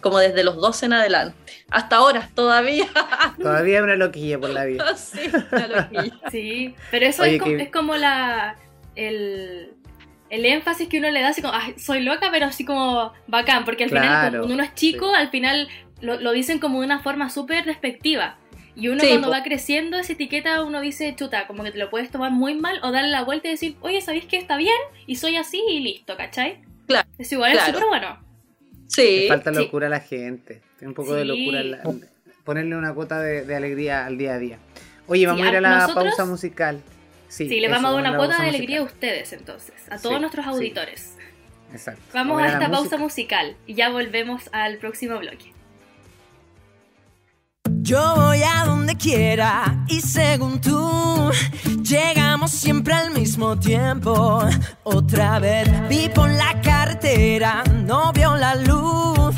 como 0.00 0.18
desde 0.18 0.44
los 0.44 0.56
12 0.56 0.86
en 0.86 0.92
adelante. 0.92 1.36
Hasta 1.70 1.96
ahora, 1.96 2.30
todavía. 2.34 2.86
Todavía 3.38 3.82
una 3.82 3.96
loquilla 3.96 4.38
por 4.38 4.50
la 4.50 4.64
vida. 4.64 4.94
sí, 4.96 5.30
una 5.52 5.68
loquilla. 5.68 6.14
Sí, 6.30 6.74
pero 6.90 7.06
eso 7.06 7.24
es, 7.24 7.40
como, 7.40 7.56
es, 7.56 7.70
como, 7.70 7.96
la. 7.96 8.56
El, 8.94 9.74
el, 10.30 10.44
énfasis 10.44 10.88
que 10.88 10.98
uno 10.98 11.10
le 11.10 11.20
da, 11.20 11.28
así 11.28 11.42
como, 11.42 11.54
soy 11.76 12.02
loca, 12.02 12.28
pero 12.30 12.46
así 12.46 12.64
como 12.64 13.12
bacán, 13.26 13.64
porque 13.64 13.84
al 13.84 13.90
final, 13.90 14.30
cuando 14.30 14.54
uno 14.54 14.62
es 14.62 14.74
chico, 14.74 15.14
al 15.14 15.30
final 15.30 15.68
lo, 16.00 16.20
lo, 16.20 16.32
dicen 16.32 16.58
como 16.58 16.80
de 16.80 16.86
una 16.86 17.00
forma 17.00 17.30
súper 17.30 17.64
despectiva. 17.64 18.38
Y 18.74 18.88
uno 18.88 19.00
sí, 19.00 19.08
cuando 19.08 19.26
po. 19.26 19.32
va 19.32 19.42
creciendo, 19.42 19.98
esa 19.98 20.12
etiqueta, 20.12 20.62
uno 20.62 20.80
dice, 20.80 21.14
chuta, 21.16 21.48
como 21.48 21.64
que 21.64 21.72
te 21.72 21.78
lo 21.78 21.90
puedes 21.90 22.10
tomar 22.10 22.30
muy 22.30 22.54
mal 22.54 22.78
o 22.84 22.92
darle 22.92 23.10
la 23.10 23.24
vuelta 23.24 23.48
y 23.48 23.52
decir, 23.52 23.76
oye, 23.80 24.00
¿sabéis 24.00 24.26
que 24.26 24.36
está 24.36 24.56
bien? 24.56 24.76
Y 25.06 25.16
soy 25.16 25.36
así 25.36 25.60
y 25.68 25.80
listo, 25.80 26.16
¿cachai? 26.16 26.60
Claro. 26.86 27.08
Es 27.18 27.32
igual, 27.32 27.52
claro. 27.52 27.66
es 27.66 27.74
súper 27.74 27.88
bueno. 27.88 28.27
Sí. 28.88 29.20
Le 29.20 29.28
falta 29.28 29.52
locura 29.52 29.86
sí. 29.86 29.86
a 29.86 29.90
la 29.90 30.00
gente. 30.00 30.62
Un 30.82 30.94
poco 30.94 31.12
sí. 31.12 31.18
de 31.18 31.24
locura. 31.24 31.62
La, 31.62 31.82
ponerle 32.44 32.76
una 32.76 32.94
cuota 32.94 33.20
de, 33.20 33.44
de, 33.44 33.54
alegría 33.54 34.06
al 34.06 34.18
día 34.18 34.34
a 34.34 34.38
día. 34.38 34.58
Oye, 35.06 35.26
vamos 35.26 35.42
sí, 35.42 35.46
a 35.46 35.50
ir 35.50 35.56
a 35.58 35.60
la 35.60 35.78
nosotros, 35.80 36.04
pausa 36.04 36.24
musical. 36.24 36.82
Sí, 37.28 37.48
sí 37.48 37.60
le 37.60 37.68
vamos 37.68 37.90
a 37.90 37.92
dar 37.92 38.00
una 38.00 38.16
cuota 38.16 38.42
de 38.42 38.48
alegría 38.48 38.80
musical. 38.80 38.80
a 38.80 38.94
ustedes 38.94 39.32
entonces, 39.34 39.74
a 39.90 39.98
todos 39.98 40.20
nuestros 40.20 40.46
auditores. 40.46 41.16
Exacto. 41.72 42.00
Vamos, 42.14 42.38
vamos 42.38 42.50
a, 42.50 42.58
a 42.58 42.58
esta 42.58 42.70
pausa 42.70 42.96
musical 42.96 43.54
y 43.66 43.74
ya 43.74 43.90
volvemos 43.90 44.48
al 44.52 44.78
próximo 44.78 45.18
bloque. 45.18 45.52
Yo 47.80 48.14
voy 48.16 48.42
a 48.42 48.64
donde 48.64 48.96
quiera 48.96 49.84
y 49.88 50.00
según 50.00 50.60
tú 50.60 51.30
llegamos 51.82 52.50
siempre 52.50 52.92
al 52.92 53.12
mismo 53.12 53.58
tiempo. 53.58 54.42
Otra 54.82 55.38
vez 55.38 55.68
vi 55.88 56.08
por 56.08 56.28
la 56.28 56.60
carretera, 56.60 57.62
no 57.86 58.12
veo 58.12 58.36
la 58.36 58.56
luz. 58.56 59.34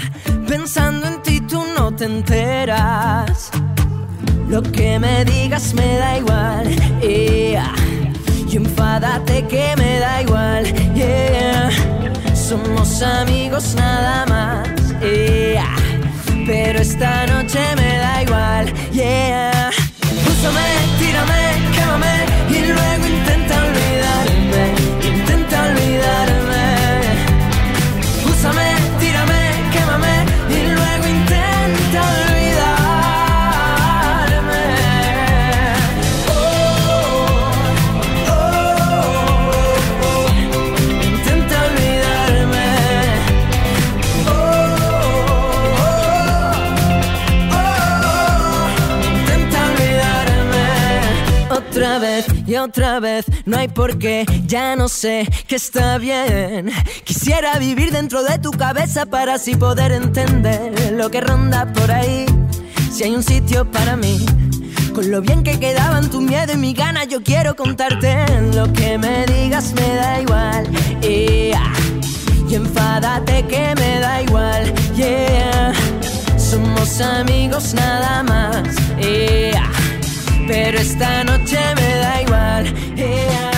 Pensando 0.49 1.06
en 1.06 1.23
ti 1.23 1.40
tú 1.42 1.62
no 1.76 1.94
te 1.94 2.06
enteras. 2.06 3.50
Lo 4.49 4.62
que 4.62 4.99
me 4.99 5.25
digas 5.25 5.75
me 5.75 5.97
da 5.99 6.18
igual. 6.18 6.68
Yeah. 7.00 7.75
Y 8.50 8.56
enfádate 8.56 9.47
que 9.47 9.75
me 9.76 10.00
da 10.00 10.23
igual. 10.23 10.64
Yeah. 10.94 11.70
Somos 12.35 13.02
amigos 13.02 13.75
nada 13.76 14.26
más. 14.26 14.70
Pero 16.47 16.80
esta 16.80 17.26
noche 17.26 17.61
me 17.76 17.99
da 17.99 18.23
igual, 18.23 18.73
yeah. 18.92 19.70
Úsame, 20.26 20.68
tírame, 20.99 21.73
quémame 21.75 22.29
vez 51.99 52.26
y 52.47 52.56
otra 52.56 53.00
vez. 53.00 53.25
No 53.44 53.59
hay 53.59 53.68
por 53.68 53.99
qué, 53.99 54.26
ya 54.47 54.76
no 54.76 54.88
sé 54.88 55.28
que 55.47 55.56
está 55.56 55.99
bien. 55.99 56.70
Quisiera 57.04 57.59
vivir 57.59 57.92
dentro 57.92 58.23
de 58.23 58.38
tu 58.38 58.50
cabeza 58.50 59.06
para 59.06 59.35
así 59.35 59.56
poder 59.56 59.92
entender 59.92 60.92
lo 60.92 61.11
que 61.11 61.20
ronda 61.20 61.73
por 61.73 61.90
ahí. 61.90 62.26
Si 62.92 63.04
hay 63.04 63.14
un 63.14 63.23
sitio 63.23 63.70
para 63.70 63.97
mí. 63.97 64.25
Con 64.94 65.11
lo 65.11 65.20
bien 65.20 65.44
que 65.44 65.59
quedaban 65.61 66.11
tu 66.11 66.20
miedo 66.20 66.52
y 66.52 66.56
mi 66.56 66.75
gana, 66.75 67.04
yo 67.04 67.23
quiero 67.23 67.54
contarte 67.54 68.26
lo 68.54 68.73
que 68.73 68.99
me 68.99 69.25
digas 69.26 69.73
me 69.75 69.94
da 69.94 70.20
igual. 70.20 70.68
Y 71.02 71.52
enfádate 72.52 73.47
que 73.47 73.75
me 73.76 74.00
da 74.00 74.23
igual. 74.23 74.75
Somos 76.37 77.00
amigos 77.00 77.75
nada 77.75 78.23
más. 78.25 78.66
Pero 80.50 80.78
esta 80.78 81.23
noche 81.23 81.59
me 81.76 81.95
da 82.02 82.23
igual. 82.23 83.50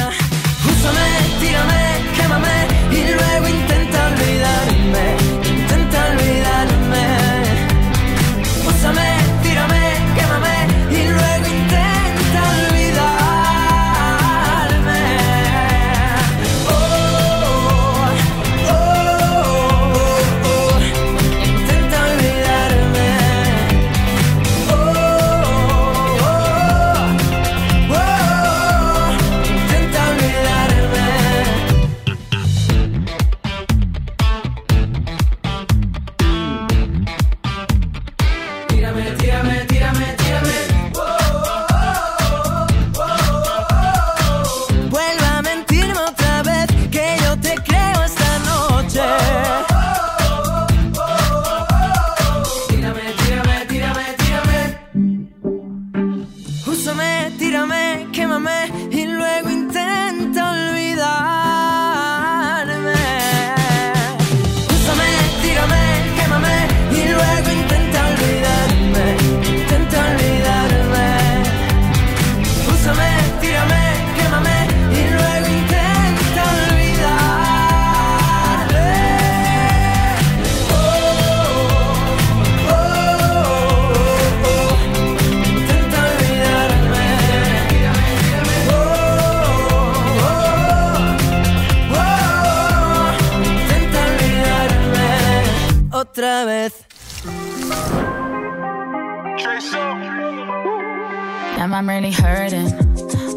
Damn, 101.62 101.74
I'm 101.74 101.88
really 101.88 102.10
hurting. 102.10 102.70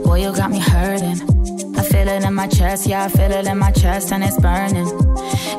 Boy, 0.01 0.21
you 0.23 0.35
got 0.35 0.49
me 0.49 0.57
hurting. 0.57 1.21
I 1.77 1.83
feel 1.83 2.07
it 2.07 2.23
in 2.23 2.33
my 2.33 2.47
chest, 2.47 2.87
yeah, 2.87 3.03
I 3.03 3.07
feel 3.07 3.29
it 3.29 3.45
in 3.45 3.59
my 3.59 3.69
chest, 3.69 4.11
and 4.11 4.23
it's 4.23 4.39
burning. 4.39 4.87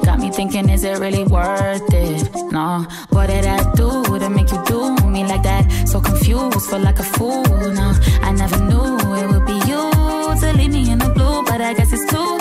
Got 0.03 0.19
me 0.19 0.33
thinking, 0.33 0.69
is 0.69 0.83
it 0.83 0.99
really 0.99 1.23
worth 1.23 1.95
it? 1.95 2.29
No, 2.51 2.85
what 3.11 3.29
did 3.29 3.47
I 3.47 3.73
do 3.75 4.19
to 4.19 4.29
make 4.29 4.51
you 4.51 4.61
do 4.67 4.97
me 5.07 5.23
like 5.23 5.45
that? 5.45 5.71
So 5.87 6.01
confused, 6.01 6.69
feel 6.69 6.81
like 6.81 6.99
a 6.99 7.05
fool. 7.05 7.45
No, 7.45 7.95
I 8.23 8.33
never 8.33 8.59
knew 8.59 8.99
it 9.15 9.31
would 9.31 9.47
be 9.47 9.59
you 9.71 9.87
to 10.41 10.53
leave 10.59 10.73
me 10.73 10.91
in 10.91 10.99
the 10.99 11.11
blue, 11.11 11.45
but 11.45 11.61
I 11.61 11.73
guess 11.73 11.93
it's 11.93 12.05
too, 12.11 12.37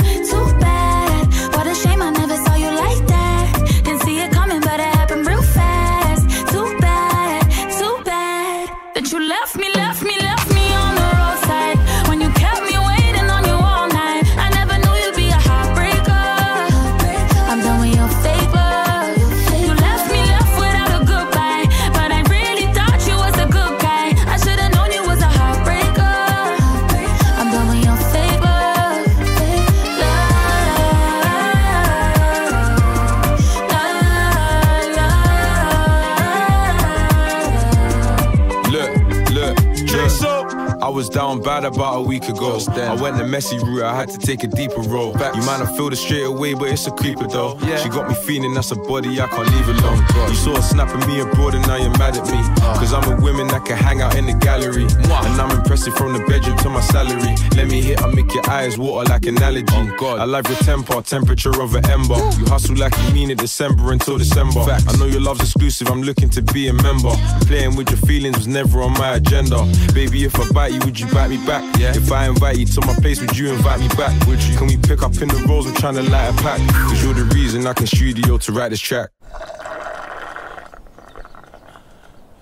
about 41.96 42.06
a 42.06 42.08
week 42.08 42.28
ago. 42.30 42.60
I 42.76 42.96
went 43.02 43.18
the 43.18 43.26
messy 43.26 43.58
route, 43.58 43.84
I 43.84 43.96
had 43.96 44.10
to 44.10 44.18
take 44.18 44.44
a 44.44 44.48
deeper 44.48 44.82
road. 44.82 45.14
You 45.36 45.44
might 45.44 45.60
not 45.60 45.76
feel 45.76 45.92
it 45.92 45.96
straight 45.96 46.26
away, 46.26 46.54
but 46.54 46.70
it's 46.70 46.88
a 46.88 46.92
creeper 46.92 47.28
though. 47.28 47.58
She 47.82 47.90
got 47.90 48.08
me 48.10 48.16
feeling 48.16 48.54
that's 48.54 48.72
a 48.72 48.76
body 48.76 49.20
I 49.22 49.28
can't 49.28 49.50
leave 49.50 49.70
alone. 49.70 50.00
You 50.30 50.36
saw 50.36 50.56
her 50.56 50.62
snapping 50.62 51.08
me 51.08 51.22
abroad 51.22 51.56
and 51.56 51.66
now 51.68 51.78
you're 51.78 51.98
mad 51.98 52.18
at 52.18 52.26
me. 52.26 52.42
Cause 52.80 52.94
I'm 52.94 53.08
a 53.12 53.22
woman 53.22 53.48
that 53.48 53.66
can 53.66 53.78
hang 53.78 54.02
out 54.02 54.16
in 54.16 54.26
the 54.26 54.34
gallery. 54.34 54.84
And 54.86 55.42
I'm 55.42 55.52
impressive 55.52 55.96
from 55.96 56.14
the 56.14 56.20
bedroom 56.28 56.58
to 56.60 56.70
my 56.70 56.82
salary. 56.82 57.36
Let 57.56 57.68
me 57.68 57.82
hit, 57.82 58.02
I 58.02 58.08
make 58.14 58.34
your 58.34 58.48
eyes 58.50 58.78
water 58.78 59.10
like 59.10 59.26
an 59.26 59.42
allergy. 59.42 59.76
I 59.76 60.26
love 60.26 60.48
your 60.48 60.58
temper, 60.60 61.02
temperature 61.02 61.62
of 61.62 61.76
an 61.76 61.86
ember. 61.90 62.18
You 62.38 62.46
hustle 62.46 62.76
like 62.76 62.94
you 63.04 63.14
mean 63.14 63.32
it 63.32 63.38
December 63.38 63.92
until 63.92 64.18
December. 64.18 64.60
I 64.60 64.98
know 64.98 65.06
your 65.06 65.22
love's 65.22 65.42
exclusive, 65.42 65.90
I'm 65.90 66.02
looking 66.02 66.30
to 66.32 66.42
be 66.42 66.68
a 66.68 66.74
member. 66.74 67.12
Playing 67.48 67.76
with 67.76 67.90
your 67.90 68.00
feelings 68.00 68.38
was 68.38 68.48
never 68.48 68.82
on 68.82 68.94
my 68.94 69.16
agenda. 69.16 69.64
Baby, 69.94 70.26
if 70.26 70.36
I 70.40 70.52
bite 70.52 70.74
you, 70.74 70.80
would 70.80 71.00
you 71.00 71.08
bite 71.08 71.30
me 71.30 71.38
back? 71.46 71.64
Yeah. 71.86 71.98
If 71.98 72.12
I 72.12 72.28
invite 72.28 72.58
you 72.58 72.66
to 72.66 72.82
my 72.82 72.96
place, 72.96 73.22
would 73.22 73.38
you 73.38 73.54
invite 73.54 73.80
me 73.80 73.88
back? 73.90 74.26
Would 74.26 74.42
you? 74.42 74.58
Can 74.58 74.66
we 74.66 74.78
pick 74.78 75.04
up 75.04 75.14
in 75.22 75.28
the 75.28 75.46
rolls? 75.48 75.68
I'm 75.68 75.76
trying 75.76 75.94
to 75.96 76.02
light 76.02 76.30
a 76.30 76.34
pack. 76.42 76.60
Cause 76.72 77.04
you're 77.04 77.14
the 77.14 77.26
reason 77.26 77.68
I 77.68 77.74
can 77.74 77.86
studio 77.86 78.40
to 78.40 78.52
write 78.52 78.70
this 78.70 78.80
track. 78.80 79.12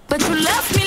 But 0.08 0.22
you 0.22 0.36
left 0.36 0.38
me, 0.38 0.44
left 0.46 0.76
me, 0.76 0.83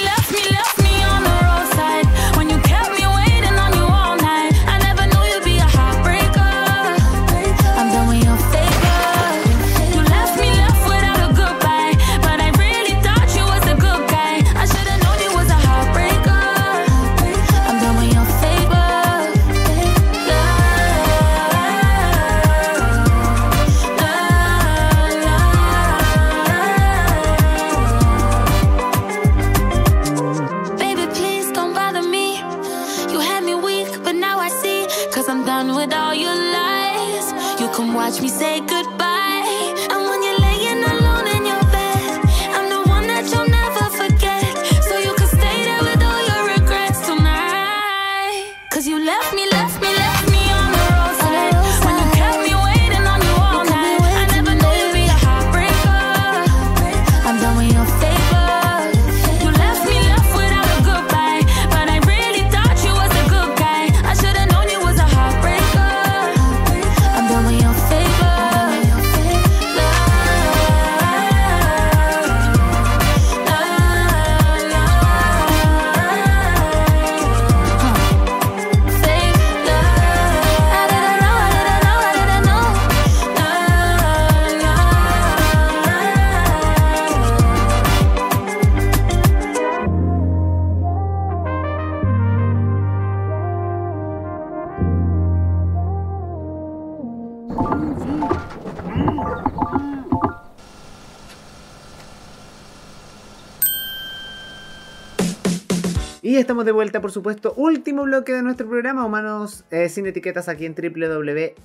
estamos 106.34 106.64
de 106.64 106.72
vuelta, 106.72 107.00
por 107.00 107.12
supuesto. 107.12 107.54
Último 107.56 108.02
bloque 108.02 108.32
de 108.32 108.42
nuestro 108.42 108.66
programa, 108.68 109.06
Humanos 109.06 109.64
eh, 109.70 109.88
sin 109.88 110.06
etiquetas, 110.06 110.48
aquí 110.48 110.66
en 110.66 110.74
www.radio.cl. 110.74 111.56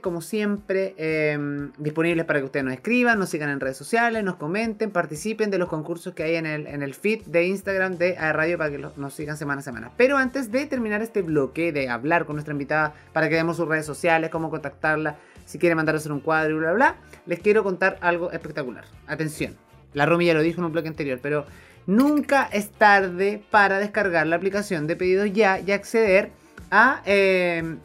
Como 0.00 0.20
siempre, 0.20 0.94
em, 0.96 1.72
disponibles 1.78 2.24
para 2.26 2.38
que 2.38 2.44
ustedes 2.44 2.64
nos 2.64 2.74
escriban, 2.74 3.18
nos 3.18 3.28
sigan 3.28 3.50
en 3.50 3.58
redes 3.58 3.76
sociales, 3.76 4.22
nos 4.22 4.36
comenten, 4.36 4.92
participen 4.92 5.50
de 5.50 5.58
los 5.58 5.68
concursos 5.68 6.14
que 6.14 6.22
hay 6.22 6.36
en 6.36 6.46
el, 6.46 6.68
en 6.68 6.84
el 6.84 6.94
feed 6.94 7.22
de 7.22 7.46
Instagram 7.46 7.96
de 7.96 8.14
Radio 8.14 8.56
para 8.56 8.70
que 8.70 8.78
nos 8.78 9.14
sigan 9.14 9.36
semana 9.36 9.62
a 9.62 9.64
semana. 9.64 9.90
Pero 9.96 10.16
antes 10.16 10.52
de 10.52 10.66
terminar 10.66 11.02
este 11.02 11.22
bloque, 11.22 11.72
de 11.72 11.88
hablar 11.88 12.24
con 12.24 12.36
nuestra 12.36 12.52
invitada 12.52 12.94
para 13.12 13.28
que 13.28 13.34
demos 13.34 13.56
sus 13.56 13.66
redes 13.66 13.84
sociales, 13.84 14.30
cómo 14.30 14.48
contactarla, 14.48 15.16
si 15.44 15.58
quiere 15.58 15.74
mandar 15.74 15.96
a 15.96 15.98
hacer 15.98 16.12
un 16.12 16.20
cuadro 16.20 16.54
y 16.54 16.58
bla, 16.60 16.72
bla, 16.72 16.92
bla, 16.92 16.96
les 17.26 17.40
quiero 17.40 17.64
contar 17.64 17.98
algo 18.00 18.30
espectacular. 18.30 18.84
Atención. 19.08 19.56
La 19.92 20.06
Romy 20.06 20.26
ya 20.26 20.34
lo 20.34 20.42
dijo 20.42 20.60
en 20.60 20.66
un 20.66 20.72
bloque 20.72 20.86
anterior, 20.86 21.18
pero 21.20 21.46
Nunca 21.86 22.48
es 22.52 22.70
tarde 22.70 23.42
para 23.50 23.78
descargar 23.78 24.26
la 24.26 24.36
aplicación 24.36 24.86
de 24.86 24.96
pedidos 24.96 25.32
ya 25.32 25.60
y 25.60 25.72
acceder 25.72 26.30
a 26.70 27.02
eh, 27.04 27.76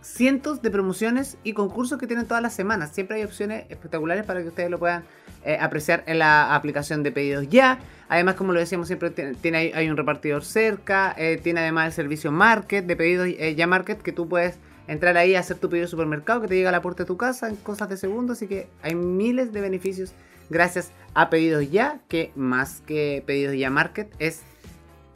cientos 0.00 0.62
de 0.62 0.70
promociones 0.70 1.36
y 1.44 1.52
concursos 1.52 1.98
que 1.98 2.06
tienen 2.06 2.26
todas 2.26 2.42
las 2.42 2.54
semanas. 2.54 2.92
Siempre 2.92 3.16
hay 3.16 3.24
opciones 3.24 3.66
espectaculares 3.68 4.24
para 4.24 4.42
que 4.42 4.48
ustedes 4.48 4.70
lo 4.70 4.78
puedan 4.78 5.04
eh, 5.44 5.58
apreciar 5.60 6.02
en 6.06 6.18
la 6.18 6.54
aplicación 6.54 7.02
de 7.02 7.12
pedidos 7.12 7.48
ya. 7.48 7.78
Además, 8.08 8.36
como 8.36 8.52
lo 8.52 8.60
decíamos 8.60 8.88
siempre, 8.88 9.10
tiene, 9.10 9.72
hay, 9.74 9.88
un 9.88 9.96
repartidor 9.96 10.44
cerca. 10.44 11.14
Eh, 11.16 11.38
tiene 11.42 11.60
además 11.60 11.86
el 11.86 11.92
servicio 11.92 12.32
Market 12.32 12.86
de 12.86 12.96
pedidos 12.96 13.28
ya 13.56 13.66
Market 13.66 14.00
que 14.00 14.12
tú 14.12 14.28
puedes 14.28 14.58
entrar 14.88 15.16
ahí 15.16 15.34
a 15.34 15.40
hacer 15.40 15.58
tu 15.58 15.68
pedido 15.68 15.86
de 15.86 15.90
supermercado 15.90 16.40
que 16.40 16.48
te 16.48 16.54
llega 16.54 16.68
a 16.68 16.72
la 16.72 16.82
puerta 16.82 17.02
de 17.02 17.06
tu 17.08 17.16
casa 17.16 17.48
en 17.48 17.56
cosas 17.56 17.88
de 17.88 17.96
segundos. 17.96 18.38
Así 18.38 18.46
que 18.46 18.68
hay 18.82 18.94
miles 18.94 19.52
de 19.52 19.60
beneficios 19.60 20.12
gracias 20.50 20.90
a 21.14 21.30
Pedidos 21.30 21.70
Ya, 21.70 22.00
que 22.08 22.32
más 22.34 22.82
que 22.86 23.22
Pedidos 23.26 23.56
Ya 23.56 23.70
Market 23.70 24.08
es 24.18 24.42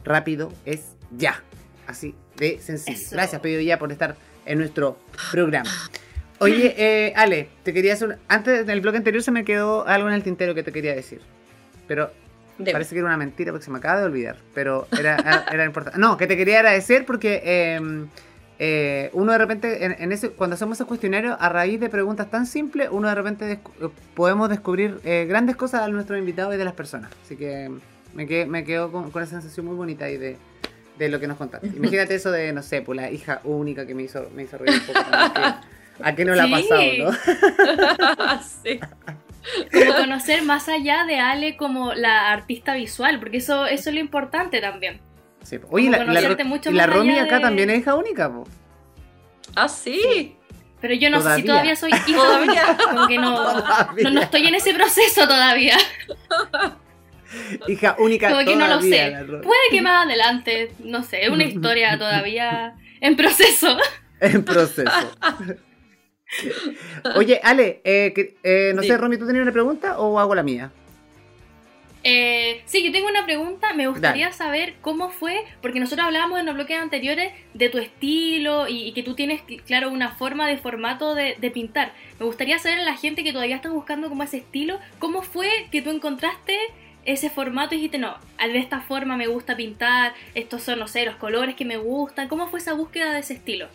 rápido, 0.05 0.53
es 0.65 0.97
ya. 1.17 1.43
Así 1.87 2.15
de 2.37 2.59
sencillo. 2.59 2.99
Gracias 3.13 3.41
Pedidos 3.41 3.65
Ya 3.65 3.79
por 3.79 3.93
estar 3.93 4.17
en 4.47 4.59
nuestro 4.59 4.99
programa. 5.31 5.71
Oye, 6.39 6.75
eh, 6.79 7.13
Ale, 7.17 7.51
te 7.63 7.75
quería 7.75 7.93
hacer... 7.93 8.19
Antes 8.27 8.67
del 8.67 8.81
blog 8.81 8.97
anterior 8.97 9.23
se 9.23 9.31
me 9.31 9.45
quedó 9.45 9.87
algo 9.87 10.09
en 10.09 10.15
el 10.15 10.23
tintero 10.23 10.55
que 10.55 10.63
te 10.63 10.73
quería 10.73 10.95
decir. 10.95 11.21
Pero 11.87 12.11
parece 12.73 12.95
que 12.95 13.01
era 13.01 13.09
una 13.09 13.19
mentira 13.19 13.53
porque 13.53 13.67
se 13.67 13.71
me 13.71 13.77
acaba 13.77 14.01
de 14.01 14.07
olvidar. 14.07 14.39
Pero 14.55 14.89
era, 14.99 15.45
era, 15.53 15.65
importante. 15.67 15.99
No, 15.99 16.17
que 16.17 16.27
te 16.27 16.37
quería 16.37 16.61
agradecer 16.61 17.05
porque... 17.05 17.43
Em, 17.45 18.09
eh, 18.63 19.09
uno 19.15 19.33
de 19.33 19.39
repente, 19.39 19.87
en, 19.87 20.13
ese, 20.13 20.33
cuando 20.33 20.53
hacemos 20.53 20.77
esos 20.77 20.87
cuestionarios, 20.87 21.35
a 21.41 21.49
raíz 21.49 21.81
de 21.81 21.89
preguntas 21.89 22.31
tan 22.31 22.45
simples, 22.45 22.91
uno 22.93 23.09
de 23.09 23.15
repente 23.15 23.59
podemos 24.13 24.51
descubrir 24.51 25.01
eh, 25.03 25.25
grandes 25.27 25.57
cosas 25.57 25.81
a 25.81 25.89
nuestros 25.89 26.19
invitados 26.19 26.55
y 26.55 26.59
de 26.59 26.65
las 26.67 26.75
personas. 26.75 27.11
Así 27.25 27.37
que 27.37 27.71
me, 28.13 28.27
me 28.45 28.65
quedo 28.65 28.93
con, 28.93 29.09
esa 29.09 29.41
sensación 29.41 29.65
muy 29.65 29.77
bonita 29.77 30.05
ahí 30.05 30.19
de, 30.19 30.37
de 30.99 31.09
lo 31.09 31.19
que 31.19 31.27
nos 31.27 31.39
contaste. 31.39 31.69
Imagínate 31.75 32.15
eso 32.15 32.31
de, 32.31 32.53
no 32.53 32.63
sé, 32.63 32.83
pues 32.83 33.01
la 33.01 33.11
hija 33.11 33.41
única 33.45 33.87
que 33.87 33.95
me 33.95 34.03
hizo, 34.03 34.29
me 34.35 34.43
hizo 34.43 34.59
reír 34.59 34.79
un 34.79 34.87
poco. 34.87 35.01
¿A 36.03 36.15
qué 36.15 36.27
no 36.27 36.35
la 36.35 36.45
ha 36.45 36.51
pasado, 36.51 36.83
no? 36.99 38.43
sí. 38.63 38.79
Como 39.73 39.95
conocer 39.95 40.43
más 40.43 40.69
allá 40.69 41.07
de 41.07 41.19
Ale 41.19 41.57
como 41.57 41.95
la 41.95 42.31
artista 42.31 42.75
visual, 42.75 43.21
porque 43.21 43.39
eso, 43.39 43.65
eso 43.65 43.89
es 43.89 43.95
lo 43.95 44.01
importante 44.01 44.61
también. 44.61 45.01
Oye, 45.71 45.91
la, 45.91 46.05
la, 46.05 46.87
Romy 46.87 47.19
acá 47.19 47.41
también 47.41 47.71
es 47.71 47.81
hija 47.81 47.95
única, 47.95 48.33
po. 48.33 48.47
Ah, 49.57 49.69
sí. 49.69 50.37
Pero 50.81 50.95
yo 50.95 51.11
no 51.11 51.21
sé 51.21 51.37
si 51.37 51.43
todavía 51.45 51.77
soy 51.77 51.91
hija 52.07 52.41
única. 52.41 52.77
Como 52.77 53.07
que 53.07 53.19
no, 53.19 54.11
no, 54.11 54.21
estoy 54.21 54.47
en 54.47 54.55
ese 54.55 54.75
proceso 54.75 55.27
todavía. 55.27 55.77
hija 57.69 57.97
única 57.99 58.31
Como 58.31 58.45
que 58.45 58.57
no 58.57 58.67
lo 58.67 58.81
sé. 58.81 59.15
Puede 59.43 59.61
que 59.71 59.83
más 59.83 60.07
adelante, 60.07 60.73
no 60.79 61.03
sé, 61.03 61.25
es 61.25 61.31
una 61.31 61.45
historia 61.45 61.99
todavía 61.99 62.75
en 63.01 63.17
proceso. 63.17 63.77
en 64.21 64.45
proceso. 64.45 64.91
Oye, 67.17 67.41
Ale, 67.43 67.81
eh, 67.85 68.37
eh, 68.43 68.73
no 68.75 68.83
sé, 68.83 68.97
Romy, 68.97 69.17
¿tú 69.17 69.27
tenías 69.27 69.43
una 69.43 69.53
pregunta 69.53 69.99
o 69.99 70.19
hago 70.19 70.35
la 70.35 70.43
mía? 70.43 70.71
Eh, 72.03 72.63
sí, 72.65 72.83
yo 72.83 72.93
tengo 72.93 73.09
una 73.09 73.25
pregunta. 73.25 73.73
Me 73.75 73.87
gustaría 73.87 74.33
saber 74.33 74.75
cómo 74.81 75.11
fue, 75.11 75.45
porque 75.61 75.81
nosotros 75.81 76.07
hablábamos 76.07 76.41
en 76.41 76.47
los 76.47 76.55
bloques 76.55 76.79
anteriores 76.79 77.33
de 77.55 77.69
tu 77.69 77.79
estilo 77.79 78.69
y, 78.69 78.93
que 78.93 79.03
tú 79.03 79.15
tienes, 79.15 79.43
claro, 79.67 79.91
una 79.91 80.13
forma 80.13 80.49
de 80.49 80.57
formato 80.57 81.15
de, 81.15 81.51
pintar. 81.53 81.93
Me 82.19 82.27
gustaría 82.27 82.59
saber 82.59 82.79
a 82.81 82.85
la 82.85 82.97
gente 82.97 83.25
que 83.25 83.33
todavía 83.33 83.57
está 83.57 83.71
buscando 83.71 84.09
como 84.09 84.23
ese 84.23 84.39
estilo, 84.39 84.79
cómo 84.99 85.23
fue 85.23 85.67
que 85.71 85.83
tú 85.83 85.91
encontraste 85.91 86.57
ese 87.05 87.31
formato 87.31 87.75
y 87.75 87.79
dijiste, 87.79 87.99
no, 87.99 88.17
de 88.39 88.59
esta 88.59 88.81
forma 88.81 89.17
me 89.17 89.27
gusta 89.27 89.57
pintar, 89.57 90.15
estos 90.35 90.63
son, 90.63 90.79
no 90.79 90.87
sé, 90.87 91.05
los 91.05 91.17
colores 91.17 91.57
que 91.57 91.65
me 91.65 91.77
gustan? 91.77 92.29
¿Cómo 92.29 92.47
fue 92.49 92.61
esa 92.61 92.75
búsqueda 92.75 93.13
de 93.13 93.21
ese 93.21 93.35
estilo? 93.35 93.69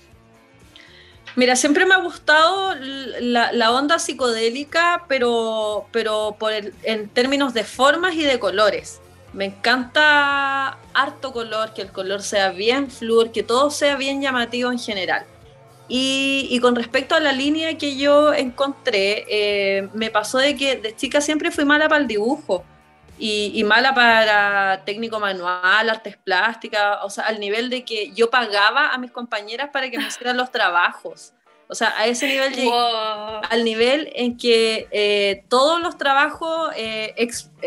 Mira, 1.36 1.56
siempre 1.58 1.86
me 1.86 1.94
ha 1.94 1.98
gustado 1.98 2.76
la, 2.76 3.72
onda 3.72 4.00
psicodélica, 4.00 5.04
pero, 5.10 5.86
pero 5.92 6.36
en 6.84 7.10
términos 7.10 7.54
de 7.54 7.64
formas 7.66 8.16
y 8.16 8.24
de 8.24 8.40
colores. 8.40 9.02
Me 9.34 9.46
encanta 9.46 10.78
harto 10.94 11.34
color, 11.34 11.74
que 11.74 11.82
el 11.82 11.92
color 11.92 12.22
sea 12.22 12.52
bien 12.52 12.90
fluor, 12.90 13.34
que 13.34 13.44
todo 13.44 13.70
sea 13.70 13.98
bien 13.98 14.22
llamativo 14.22 14.72
en 14.72 14.80
general. 14.80 15.26
Y, 15.90 16.58
con 16.62 16.76
respecto 16.76 17.16
a 17.16 17.20
la 17.20 17.34
línea 17.34 17.78
que 17.78 17.98
yo 17.98 18.34
encontré, 18.34 19.26
eh, 19.28 19.90
me 19.94 20.10
pasó 20.10 20.38
de 20.38 20.56
que 20.56 20.78
de 20.78 20.96
chica 20.96 21.20
siempre 21.20 21.52
fui 21.52 21.66
mala 21.66 21.90
para 21.90 22.02
el 22.02 22.08
dibujo 22.08 22.64
y, 23.18 23.64
mala 23.64 23.94
para 23.94 24.84
técnico 24.86 25.20
manual, 25.20 25.90
artes 25.90 26.18
plásticas, 26.18 27.00
o 27.04 27.10
sea, 27.10 27.26
al 27.26 27.40
nivel 27.40 27.70
de 27.70 27.86
que 27.86 28.12
yo 28.12 28.30
pagaba 28.30 28.90
a 28.90 28.98
mis 28.98 29.12
compañeras 29.12 29.70
para 29.72 29.90
que 29.90 29.98
me 29.98 30.08
hicieran 30.08 30.38
los 30.38 30.52
trabajos. 30.52 31.34
O 31.68 31.74
sea, 31.74 31.94
a 31.98 32.06
ese 32.06 32.28
nivel 32.28 32.54
llegué, 32.54 32.72
al 33.50 33.64
nivel 33.64 34.12
en 34.14 34.38
que 34.38 34.88
eh, 34.92 35.44
todos 35.50 35.82
los 35.82 35.98
trabajos 35.98 36.72
eh, 36.76 37.16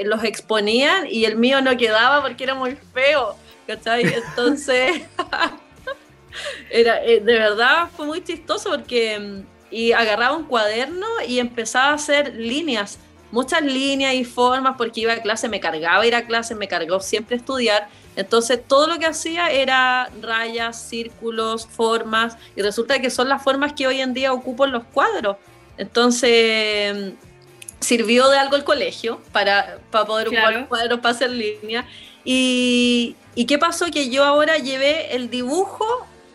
los 0.04 0.22
exponían 0.22 1.06
y 1.11 1.24
el 1.24 1.37
mío 1.37 1.61
no 1.62 1.76
quedaba 1.76 2.22
porque 2.22 2.44
era 2.44 2.54
muy 2.54 2.76
feo, 2.94 3.37
¿cachai? 3.66 4.02
Entonces, 4.02 5.02
era, 6.70 7.02
eh, 7.04 7.20
de 7.20 7.38
verdad 7.38 7.88
fue 7.96 8.06
muy 8.06 8.22
chistoso 8.22 8.70
porque 8.70 9.18
mm, 9.18 9.58
y 9.70 9.92
agarraba 9.92 10.37
un 10.37 10.44
cuaderno 10.44 11.06
y 11.26 11.38
empezaba 11.38 11.90
a 11.90 11.94
hacer 11.94 12.34
líneas 12.34 12.98
muchas 13.30 13.62
líneas 13.62 14.14
y 14.14 14.24
formas 14.24 14.76
porque 14.76 15.00
iba 15.00 15.12
a 15.12 15.22
clase, 15.22 15.48
me 15.48 15.60
cargaba 15.60 16.06
ir 16.06 16.14
a 16.14 16.26
clase, 16.26 16.54
me 16.54 16.68
cargó 16.68 17.00
siempre 17.00 17.36
estudiar. 17.36 17.88
Entonces 18.16 18.60
todo 18.66 18.86
lo 18.86 18.98
que 18.98 19.06
hacía 19.06 19.50
era 19.50 20.10
rayas, 20.20 20.88
círculos, 20.88 21.66
formas 21.66 22.36
y 22.56 22.62
resulta 22.62 23.00
que 23.00 23.10
son 23.10 23.28
las 23.28 23.42
formas 23.42 23.72
que 23.74 23.86
hoy 23.86 24.00
en 24.00 24.14
día 24.14 24.32
ocupo 24.32 24.64
en 24.64 24.72
los 24.72 24.84
cuadros. 24.84 25.36
Entonces 25.76 27.12
sirvió 27.80 28.28
de 28.28 28.38
algo 28.38 28.56
el 28.56 28.64
colegio 28.64 29.20
para, 29.32 29.78
para 29.90 30.04
poder 30.04 30.28
ocupar 30.28 30.68
cuadros 30.68 31.00
para 31.00 31.14
hacer 31.14 31.30
líneas. 31.30 31.86
Y, 32.24 33.16
y, 33.34 33.46
qué 33.46 33.58
pasó? 33.58 33.86
Que 33.86 34.10
yo 34.10 34.24
ahora 34.24 34.58
llevé 34.58 35.14
el 35.14 35.30
dibujo 35.30 35.86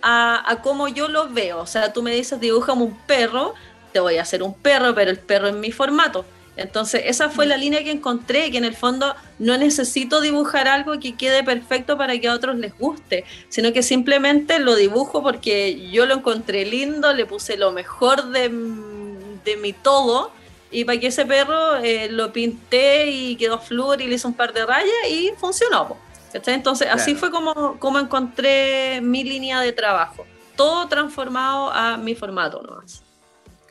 a, 0.02 0.50
a 0.50 0.62
cómo 0.62 0.88
yo 0.88 1.08
lo 1.10 1.30
veo. 1.30 1.60
O 1.60 1.68
sea, 1.68 1.92
tú 1.94 2.02
me 2.02 2.16
dices 2.16 2.40
dibujame 2.40 2.84
un 2.84 2.98
perro, 3.06 3.54
te 3.92 4.00
voy 4.00 4.18
a 4.18 4.22
hacer 4.22 4.42
un 4.42 4.54
perro, 4.54 4.96
pero 4.96 5.12
el 5.12 5.20
perro 5.20 5.50
en 5.50 5.60
mi 5.60 5.72
formato. 5.72 6.26
Entonces, 6.56 7.04
esa 7.06 7.30
fue 7.30 7.46
la 7.46 7.58
línea 7.58 7.84
que 7.84 7.92
encontré, 7.92 8.52
que 8.52 8.58
en 8.58 8.66
el 8.66 8.76
fondo 8.76 9.16
no 9.40 9.58
necesito 9.58 10.22
dibujar 10.22 10.68
algo 10.68 11.00
que 11.00 11.16
quede 11.16 11.44
perfecto 11.44 11.98
para 11.98 12.18
que 12.20 12.28
a 12.28 12.34
otros 12.34 12.58
les 12.58 12.78
guste, 12.78 13.26
sino 13.50 13.74
que 13.74 13.82
simplemente 13.82 14.60
lo 14.60 14.76
dibujo 14.76 15.24
porque 15.24 15.90
yo 15.90 16.06
lo 16.06 16.16
encontré 16.16 16.66
lindo, 16.66 17.12
le 17.14 17.26
puse 17.26 17.58
lo 17.58 17.72
mejor 17.72 18.30
de, 18.30 18.50
mi 18.50 19.74
todo 19.74 20.32
y 20.72 20.86
para 20.86 21.00
que 21.00 21.08
ese 21.08 21.26
perro 21.26 21.78
eh, 21.78 22.08
lo 22.10 22.32
pinté 22.32 23.10
y 23.10 23.36
quedó 23.36 23.60
flúor 23.60 24.02
y 24.02 24.08
le 24.08 24.16
hice 24.16 24.28
un 24.28 24.34
par 24.34 24.54
de 24.54 24.66
rayas 24.66 25.10
y 25.10 25.32
funcionó. 25.38 25.98
Entonces, 26.34 26.88
así 26.92 27.14
fue 27.14 27.30
como, 27.30 27.78
como 27.80 28.00
encontré 28.00 29.02
mi 29.02 29.24
línea 29.24 29.62
de 29.62 29.72
trabajo, 29.72 30.26
todo 30.56 30.88
transformado 30.88 31.72
a 31.72 31.98
mi 31.98 32.16
formato 32.16 32.62
nomás. 32.62 33.04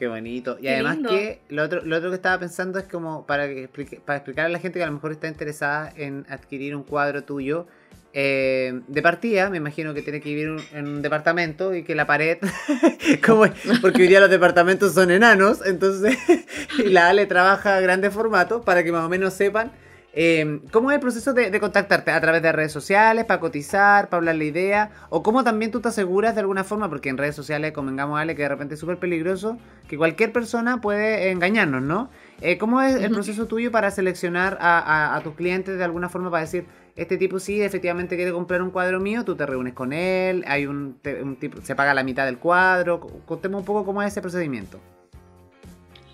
Qué 0.02 0.08
bonito. 0.08 0.58
Y 0.60 0.66
además 0.66 0.98
que 1.08 1.42
lo 1.48 1.62
otro, 1.62 1.80
lo 1.84 1.96
otro 1.96 2.10
que 2.10 2.16
estaba 2.16 2.36
pensando 2.40 2.80
es 2.80 2.86
como 2.86 3.24
para, 3.24 3.46
que 3.46 3.68
para 4.04 4.16
explicar 4.16 4.46
a 4.46 4.48
la 4.48 4.58
gente 4.58 4.80
que 4.80 4.82
a 4.82 4.88
lo 4.88 4.94
mejor 4.94 5.12
está 5.12 5.28
interesada 5.28 5.92
en 5.96 6.26
adquirir 6.28 6.74
un 6.74 6.82
cuadro 6.82 7.22
tuyo. 7.22 7.68
Eh, 8.12 8.80
de 8.88 9.00
partida, 9.00 9.48
me 9.48 9.58
imagino 9.58 9.94
que 9.94 10.02
tiene 10.02 10.20
que 10.20 10.30
vivir 10.30 10.56
en 10.72 10.88
un 10.88 11.02
departamento 11.02 11.72
y 11.72 11.84
que 11.84 11.94
la 11.94 12.04
pared, 12.04 12.38
como 13.24 13.44
porque 13.80 14.02
hoy 14.02 14.08
día 14.08 14.18
los 14.18 14.28
departamentos 14.28 14.92
son 14.92 15.12
enanos, 15.12 15.64
entonces 15.64 16.18
la 16.84 17.08
Ale 17.08 17.26
trabaja 17.26 17.76
a 17.76 17.80
grande 17.80 18.10
formato 18.10 18.62
para 18.62 18.82
que 18.82 18.90
más 18.90 19.06
o 19.06 19.08
menos 19.08 19.34
sepan 19.34 19.70
Em, 20.14 20.60
¿Cómo 20.70 20.90
es 20.90 20.96
el 20.96 21.00
proceso 21.00 21.32
de, 21.32 21.58
contactarte? 21.58 22.10
¿A 22.10 22.20
través 22.20 22.42
de 22.42 22.52
redes 22.52 22.70
sociales, 22.70 23.24
para 23.24 23.40
cotizar, 23.40 24.10
para 24.10 24.18
hablar 24.18 24.36
la 24.36 24.44
idea? 24.44 24.90
¿O 25.08 25.22
cómo 25.22 25.42
también 25.42 25.70
tú 25.70 25.80
te 25.80 25.88
aseguras 25.88 26.34
de 26.34 26.42
alguna 26.42 26.64
forma? 26.64 26.90
Porque 26.90 27.08
en 27.08 27.16
redes 27.16 27.34
sociales, 27.34 27.72
convengamos, 27.72 28.20
Ale, 28.20 28.36
que 28.36 28.42
de 28.42 28.48
repente 28.50 28.74
es 28.74 28.80
súper 28.80 28.98
peligroso, 28.98 29.56
que 29.88 29.96
cualquier 29.96 30.30
persona 30.30 30.82
puede 30.82 31.30
engañarnos, 31.30 31.82
¿no? 31.82 32.10
Eh, 32.42 32.58
¿Cómo 32.58 32.82
es 32.82 32.96
el 32.96 33.10
proceso 33.10 33.46
tuyo 33.46 33.70
para 33.70 33.90
seleccionar 33.90 34.58
a, 34.60 35.18
tus 35.24 35.34
clientes 35.34 35.78
de 35.78 35.84
alguna 35.84 36.10
forma 36.10 36.30
para 36.30 36.42
decir, 36.42 36.66
este 36.94 37.16
tipo 37.16 37.38
sí, 37.38 37.62
efectivamente 37.62 38.16
quiere 38.16 38.32
comprar 38.32 38.60
un 38.60 38.70
cuadro 38.70 39.00
mío, 39.00 39.24
tú 39.24 39.34
te 39.34 39.46
reúnes 39.46 39.72
con 39.72 39.94
él, 39.94 40.44
hay 40.46 40.66
un, 40.66 40.98
tipo, 41.40 41.62
se 41.62 41.74
paga 41.74 41.94
la 41.94 42.02
mitad 42.02 42.26
del 42.26 42.38
cuadro? 42.38 43.00
Contemos 43.24 43.60
un 43.60 43.64
poco 43.64 43.86
cómo 43.86 44.02
es 44.02 44.08
ese 44.08 44.20
procedimiento. 44.20 44.78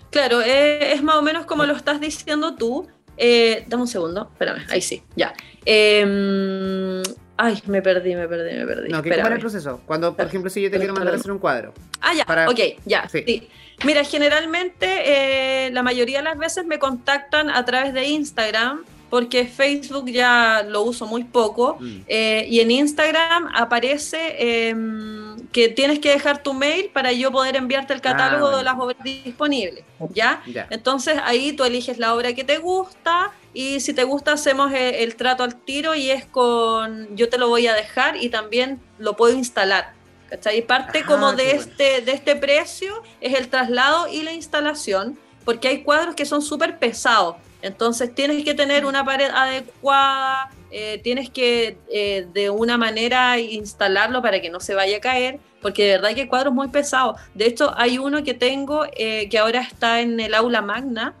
Claro, 0.09 0.41
eh, 0.41 0.93
es 0.93 1.03
más 1.03 1.17
o 1.17 1.21
menos 1.21 1.45
como 1.45 1.65
lo 1.65 1.73
estás 1.73 1.99
diciendo 1.99 2.55
tú. 2.55 2.87
Eh, 3.21 3.65
dame 3.67 3.83
un 3.83 3.87
segundo, 3.87 4.29
espérame, 4.31 4.65
ahí 4.69 4.81
sí, 4.81 5.03
ya. 5.17 5.33
Em, 5.65 7.03
ay, 7.35 7.61
me 7.67 7.81
perdí, 7.81 8.15
me 8.15 8.29
perdí, 8.29 8.57
me 8.57 8.65
perdí. 8.65 8.89
No, 8.89 9.01
¿qué 9.03 9.09
es 9.09 9.17
el 9.17 9.39
proceso? 9.39 9.81
Cuando, 9.85 10.15
por 10.15 10.25
ejemplo, 10.25 10.49
si 10.49 10.61
yo 10.61 10.71
te 10.71 10.77
quiero 10.77 10.93
mandar 10.93 11.13
a 11.13 11.17
hacer 11.17 11.31
un 11.31 11.39
cuadro. 11.39 11.73
Ah, 11.99 12.13
ya, 12.13 12.47
ok, 12.49 12.81
ya, 12.85 13.09
sí. 13.09 13.49
Mira, 13.83 14.05
generalmente 14.05 15.65
eh, 15.67 15.71
la 15.71 15.83
mayoría 15.83 16.19
de 16.19 16.23
las 16.23 16.37
veces 16.37 16.65
me 16.65 16.79
contactan 16.79 17.49
a 17.49 17.65
través 17.65 17.93
de 17.93 18.05
Instagram 18.05 18.85
porque 19.09 19.45
Facebook 19.45 20.09
ya 20.09 20.63
lo 20.67 20.83
uso 20.83 21.05
muy 21.07 21.23
poco 21.23 21.77
mm. 21.79 22.01
eh, 22.07 22.45
y 22.49 22.59
en 22.59 22.71
Instagram 22.71 23.49
aparece 23.55 24.69
em, 24.69 25.37
que 25.51 25.69
tienes 25.69 25.99
que 25.99 26.09
dejar 26.09 26.43
tu 26.43 26.53
mail 26.53 26.89
para 26.93 27.11
yo 27.11 27.31
poder 27.31 27.55
enviarte 27.55 27.93
el 27.93 28.01
catálogo 28.01 28.47
ah, 28.47 28.57
de 28.57 28.63
las 28.63 28.75
obras 28.77 29.03
disponibles, 29.03 29.83
¿ya? 30.13 30.43
Entonces 30.69 31.17
ahí 31.23 31.53
tú 31.53 31.63
eliges 31.63 31.97
la 31.97 32.13
obra 32.13 32.33
que 32.33 32.43
te 32.43 32.59
gusta 32.59 33.31
y 33.53 33.79
si 33.79 33.93
te 33.93 34.03
gusta 34.03 34.33
hacemos 34.33 34.71
eh, 34.71 35.03
el, 35.03 35.15
trato 35.15 35.43
al 35.43 35.55
tiro 35.55 35.95
y 35.95 36.11
es 36.11 36.25
con 36.25 37.15
yo 37.15 37.29
te 37.29 37.37
lo 37.37 37.49
voy 37.49 37.67
a 37.67 37.73
dejar 37.73 38.15
y 38.15 38.29
también 38.29 38.79
lo 38.97 39.15
puedo 39.15 39.35
instalar. 39.35 39.93
¿Cachai? 40.29 40.61
Parte 40.61 41.03
como 41.05 41.33
de 41.33 41.55
este, 41.55 42.01
de 42.01 42.11
este 42.11 42.35
precio 42.35 43.01
es 43.19 43.33
el 43.33 43.47
traslado 43.47 44.07
y 44.07 44.21
la 44.21 44.31
instalación, 44.31 45.17
porque 45.43 45.69
hay 45.69 45.81
cuadros 45.81 46.13
que 46.13 46.25
son 46.25 46.43
súper 46.43 46.77
pesados. 46.77 47.37
Entonces 47.61 48.13
tienes 48.13 48.43
que 48.43 48.53
tener 48.53 48.85
una 48.85 49.03
pared 49.03 49.29
adecuada, 49.29 50.49
eh, 50.71 50.99
tienes 51.03 51.29
que 51.29 51.77
eh, 51.91 52.27
de 52.31 52.49
una 52.49 52.77
manera 52.77 53.39
instalarlo 53.39 54.21
para 54.21 54.41
que 54.41 54.49
no 54.49 54.59
se 54.59 54.75
vaya 54.75 54.97
a 54.97 55.01
caer, 55.01 55.39
porque 55.61 55.83
de 55.83 55.91
verdad 55.91 56.13
que 56.15 56.21
el 56.21 56.29
cuadro 56.29 56.49
es 56.49 56.55
muy 56.55 56.69
pesado. 56.69 57.15
De 57.33 57.45
hecho, 57.45 57.73
hay 57.77 57.97
uno 57.97 58.23
que 58.23 58.33
tengo 58.33 58.85
eh, 58.95 59.27
que 59.29 59.39
ahora 59.39 59.61
está 59.61 59.99
en 60.01 60.19
el 60.19 60.33
aula 60.33 60.61
magna. 60.61 61.15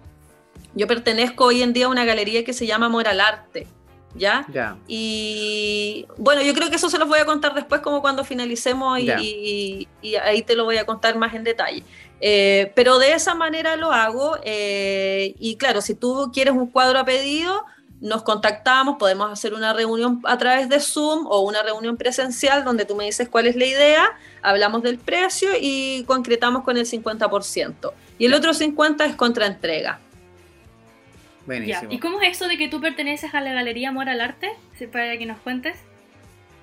Yo 0.75 0.87
pertenezco 0.87 1.45
hoy 1.45 1.61
en 1.61 1.73
día 1.73 1.87
a 1.87 1.89
una 1.89 2.05
galería 2.05 2.45
que 2.45 2.53
se 2.53 2.67
llama 2.67 2.87
Moral 2.87 3.19
Arte. 3.19 3.67
¿Ya? 4.15 4.45
Y 4.87 6.07
bueno, 6.17 6.41
yo 6.41 6.53
creo 6.53 6.69
que 6.69 6.75
eso 6.75 6.89
se 6.89 6.97
los 6.97 7.07
voy 7.07 7.19
a 7.19 7.25
contar 7.25 7.53
después, 7.53 7.81
como 7.81 8.01
cuando 8.01 8.23
finalicemos, 8.23 8.99
y 8.99 9.87
ahí 10.23 10.41
te 10.41 10.55
lo 10.55 10.65
voy 10.65 10.77
a 10.77 10.85
contar 10.85 11.17
más 11.17 11.33
en 11.33 11.43
detalle. 11.43 11.83
Eh, 12.21 12.71
pero 12.75 12.99
de 12.99 13.13
esa 13.13 13.33
manera 13.33 13.75
lo 13.77 13.93
hago 13.93 14.37
eh, 14.43 15.35
y 15.39 15.55
claro, 15.55 15.81
si 15.81 15.95
tú 15.95 16.31
quieres 16.33 16.53
un 16.53 16.67
cuadro 16.67 16.99
a 16.99 17.05
pedido, 17.05 17.65
nos 18.01 18.23
contactamos, 18.23 18.97
podemos 18.97 19.31
hacer 19.31 19.53
una 19.53 19.73
reunión 19.73 20.21
a 20.25 20.37
través 20.37 20.69
de 20.69 20.79
Zoom 20.79 21.27
o 21.27 21.41
una 21.41 21.63
reunión 21.63 21.97
presencial 21.97 22.63
donde 22.63 22.85
tú 22.85 22.95
me 22.95 23.05
dices 23.05 23.29
cuál 23.29 23.47
es 23.47 23.55
la 23.55 23.65
idea, 23.65 24.09
hablamos 24.41 24.83
del 24.83 24.97
precio 24.97 25.49
y 25.59 26.03
concretamos 26.05 26.63
con 26.63 26.77
el 26.77 26.85
50%. 26.85 27.91
Y 28.17 28.25
el 28.25 28.33
otro 28.33 28.53
50% 28.53 29.05
es 29.05 29.15
contra 29.15 29.47
entrega. 29.47 29.99
¿Y 31.89 31.99
cómo 31.99 32.21
es 32.21 32.37
eso 32.37 32.47
de 32.47 32.57
que 32.57 32.67
tú 32.67 32.79
perteneces 32.79 33.33
a 33.33 33.41
la 33.41 33.53
Galería 33.53 33.89
Amor 33.89 34.09
al 34.09 34.21
Arte? 34.21 34.51
Para 34.91 35.17
que 35.17 35.25
nos 35.25 35.39
cuentes. 35.39 35.77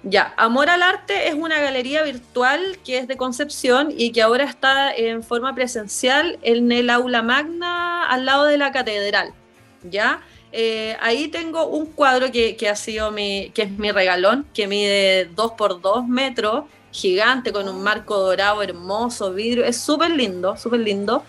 Ya, 0.02 0.34
Amor 0.36 0.70
al 0.70 0.82
Arte 0.82 1.28
es 1.28 1.34
una 1.34 1.60
galería 1.60 2.02
virtual 2.04 2.78
que 2.84 2.98
es 2.98 3.08
de 3.08 3.16
Concepción 3.16 3.92
y 3.96 4.12
que 4.12 4.22
ahora 4.22 4.44
está 4.44 4.94
en 4.94 5.24
forma 5.24 5.54
presencial 5.54 6.38
en 6.42 6.70
el 6.70 6.90
aula 6.90 7.22
magna 7.22 8.04
al 8.08 8.24
lado 8.24 8.44
de 8.44 8.56
la 8.56 8.70
catedral. 8.70 9.32
¿Ya? 9.82 10.22
Eh, 10.52 10.96
ahí 11.00 11.28
tengo 11.28 11.66
un 11.66 11.86
cuadro 11.86 12.30
que, 12.30 12.56
ha 12.70 12.76
sido 12.76 13.10
mi, 13.10 13.50
que 13.52 13.62
es 13.62 13.70
mi 13.72 13.90
regalón, 13.90 14.46
que 14.54 14.68
mide 14.68 15.26
2 15.34 15.52
por 15.52 15.80
2 15.80 16.06
metros, 16.06 16.64
gigante, 16.92 17.52
con 17.52 17.68
un 17.68 17.82
marco 17.82 18.16
dorado 18.18 18.62
hermoso, 18.62 19.32
vidrio, 19.34 19.64
es 19.64 19.76
súper 19.76 20.10
lindo, 20.12 20.56
súper 20.56 20.80
lindo. 20.80 21.24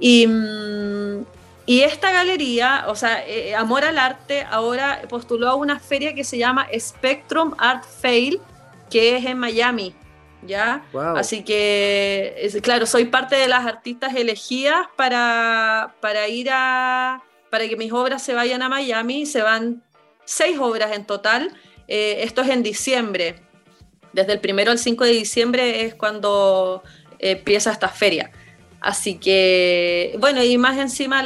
Y, 0.00 0.26
mm, 0.26 1.24
y 1.72 1.84
esta 1.84 2.12
galería, 2.12 2.84
o 2.88 2.94
sea, 2.94 3.26
eh, 3.26 3.48
eh, 3.48 3.54
Amor 3.54 3.82
al 3.82 3.96
Arte, 3.96 4.46
ahora 4.50 5.00
postuló 5.08 5.48
a 5.48 5.54
una 5.54 5.80
feria 5.80 6.14
que 6.14 6.22
se 6.22 6.36
llama 6.36 6.68
Spectrum 6.78 7.54
Art 7.56 7.84
Fail, 8.02 8.42
que 8.90 9.16
es 9.16 9.24
en 9.24 9.38
Miami, 9.38 9.94
¿ya? 10.42 10.84
Así 11.16 11.42
que, 11.42 12.60
claro, 12.62 12.84
soy 12.84 13.06
parte 13.06 13.36
de 13.36 13.48
las 13.48 13.64
artistas 13.64 14.14
elegidas 14.14 14.86
para, 14.96 15.94
para 16.02 16.28
ir 16.28 16.50
a, 16.52 17.22
para 17.48 17.66
que 17.66 17.78
mis 17.78 17.90
obras 17.90 18.22
se 18.22 18.34
vayan 18.34 18.60
a 18.60 18.68
Miami. 18.68 19.24
Se 19.24 19.40
van 19.40 19.82
seis 20.26 20.58
obras 20.58 20.94
en 20.94 21.06
total. 21.06 21.56
Eh, 21.88 22.16
esto 22.18 22.42
es 22.42 22.50
en 22.50 22.62
diciembre. 22.62 23.36
Desde 24.12 24.34
el 24.34 24.40
primero 24.40 24.72
al 24.72 24.78
5 24.78 25.04
de 25.04 25.12
diciembre 25.12 25.86
es 25.86 25.94
cuando 25.94 26.82
empieza 27.18 27.72
esta 27.72 27.88
feria. 27.88 28.30
Así 28.82 29.14
que, 29.14 30.16
bueno, 30.18 30.42
y 30.42 30.58
más 30.58 30.76
encima 30.76 31.22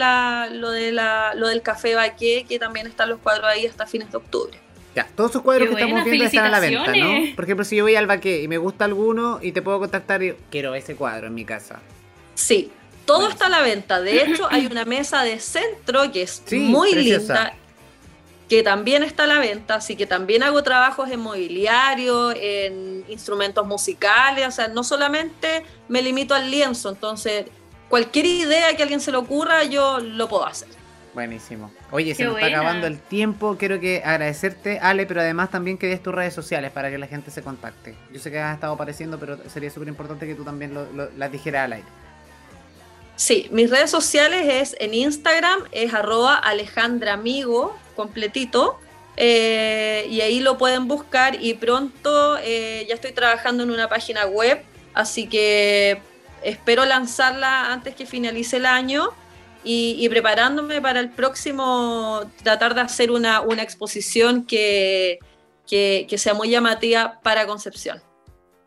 lo, 0.48 0.70
de 0.70 0.92
lo 0.92 1.48
del 1.48 1.62
Café 1.62 1.94
Baqué, 1.94 2.44
que 2.46 2.58
también 2.58 2.86
están 2.86 3.08
los 3.08 3.18
cuadros 3.18 3.46
ahí 3.46 3.66
hasta 3.66 3.86
fines 3.86 4.10
de 4.10 4.18
octubre. 4.18 4.58
Ya, 4.94 5.08
todos 5.14 5.30
esos 5.30 5.42
cuadros 5.42 5.68
que 5.68 5.74
estamos 5.74 6.04
viendo 6.04 6.24
están 6.24 6.46
a 6.46 6.48
la 6.50 6.60
venta, 6.60 6.94
¿no? 6.94 7.34
Por 7.34 7.44
ejemplo, 7.44 7.64
si 7.64 7.76
yo 7.76 7.84
voy 7.84 7.96
al 7.96 8.06
Baqué 8.06 8.42
y 8.42 8.48
me 8.48 8.58
gusta 8.58 8.84
alguno 8.84 9.40
y 9.42 9.52
te 9.52 9.62
puedo 9.62 9.78
contactar 9.78 10.22
y 10.22 10.34
quiero 10.50 10.74
ese 10.74 10.96
cuadro 10.96 11.28
en 11.28 11.34
mi 11.34 11.46
casa. 11.46 11.80
Sí, 12.34 12.70
todo 13.06 13.28
está 13.28 13.46
a 13.46 13.48
la 13.50 13.62
venta. 13.62 14.00
De 14.00 14.22
hecho, 14.22 14.48
hay 14.50 14.66
una 14.66 14.84
mesa 14.84 15.22
de 15.22 15.38
centro 15.38 16.12
que 16.12 16.22
es 16.22 16.42
muy 16.52 16.94
linda 16.94 17.54
que 18.48 18.62
también 18.62 19.02
está 19.02 19.24
a 19.24 19.26
la 19.26 19.38
venta, 19.38 19.76
así 19.76 19.96
que 19.96 20.06
también 20.06 20.42
hago 20.42 20.62
trabajos 20.62 21.10
en 21.10 21.20
mobiliario, 21.20 22.32
en 22.32 23.04
instrumentos 23.08 23.66
musicales, 23.66 24.46
o 24.46 24.50
sea, 24.50 24.68
no 24.68 24.84
solamente 24.84 25.64
me 25.88 26.00
limito 26.02 26.34
al 26.34 26.50
lienzo, 26.50 26.90
entonces 26.90 27.46
cualquier 27.88 28.26
idea 28.26 28.76
que 28.76 28.82
a 28.82 28.84
alguien 28.84 29.00
se 29.00 29.10
le 29.10 29.16
ocurra, 29.16 29.64
yo 29.64 29.98
lo 29.98 30.28
puedo 30.28 30.46
hacer. 30.46 30.68
Buenísimo. 31.14 31.72
Oye, 31.92 32.14
se 32.14 32.24
nos 32.24 32.34
está 32.34 32.48
acabando 32.48 32.86
el 32.86 32.98
tiempo. 32.98 33.56
Quiero 33.58 33.80
que 33.80 34.02
agradecerte, 34.04 34.78
Ale, 34.80 35.06
pero 35.06 35.22
además 35.22 35.50
también 35.50 35.78
que 35.78 35.86
des 35.86 36.02
tus 36.02 36.14
redes 36.14 36.34
sociales 36.34 36.70
para 36.72 36.90
que 36.90 36.98
la 36.98 37.06
gente 37.06 37.30
se 37.30 37.40
contacte. 37.40 37.96
Yo 38.12 38.20
sé 38.20 38.30
que 38.30 38.38
has 38.38 38.52
estado 38.52 38.74
apareciendo, 38.74 39.18
pero 39.18 39.38
sería 39.48 39.70
súper 39.70 39.88
importante 39.88 40.26
que 40.26 40.34
tú 40.34 40.44
también 40.44 40.74
las 41.16 41.32
dijeras 41.32 41.64
al 41.64 41.72
aire. 41.72 41.88
Sí, 43.14 43.48
mis 43.50 43.70
redes 43.70 43.90
sociales 43.90 44.46
es 44.46 44.76
en 44.78 44.92
Instagram, 44.92 45.60
es 45.72 45.94
arroba 45.94 46.34
alejandramigo, 46.34 47.74
completito. 47.96 48.78
Eh, 49.16 50.06
y 50.10 50.20
ahí 50.20 50.40
lo 50.40 50.58
pueden 50.58 50.88
buscar 50.88 51.42
y 51.42 51.54
pronto 51.54 52.36
eh, 52.42 52.84
ya 52.86 52.94
estoy 52.94 53.12
trabajando 53.12 53.62
en 53.62 53.70
una 53.70 53.88
página 53.88 54.26
web, 54.26 54.62
así 54.92 55.26
que 55.26 56.02
espero 56.42 56.84
lanzarla 56.84 57.72
antes 57.72 57.94
que 57.94 58.04
finalice 58.04 58.58
el 58.58 58.66
año 58.66 59.08
y, 59.64 60.08
preparándome 60.10 60.80
para 60.80 61.00
el 61.00 61.10
próximo, 61.10 62.30
tratar 62.44 62.76
de 62.76 62.82
hacer 62.82 63.10
una, 63.10 63.42
exposición 63.58 64.44
que, 64.44 65.18
que 65.66 66.18
sea 66.18 66.34
muy 66.34 66.50
llamativa 66.50 67.18
para 67.20 67.48
Concepción. 67.48 68.05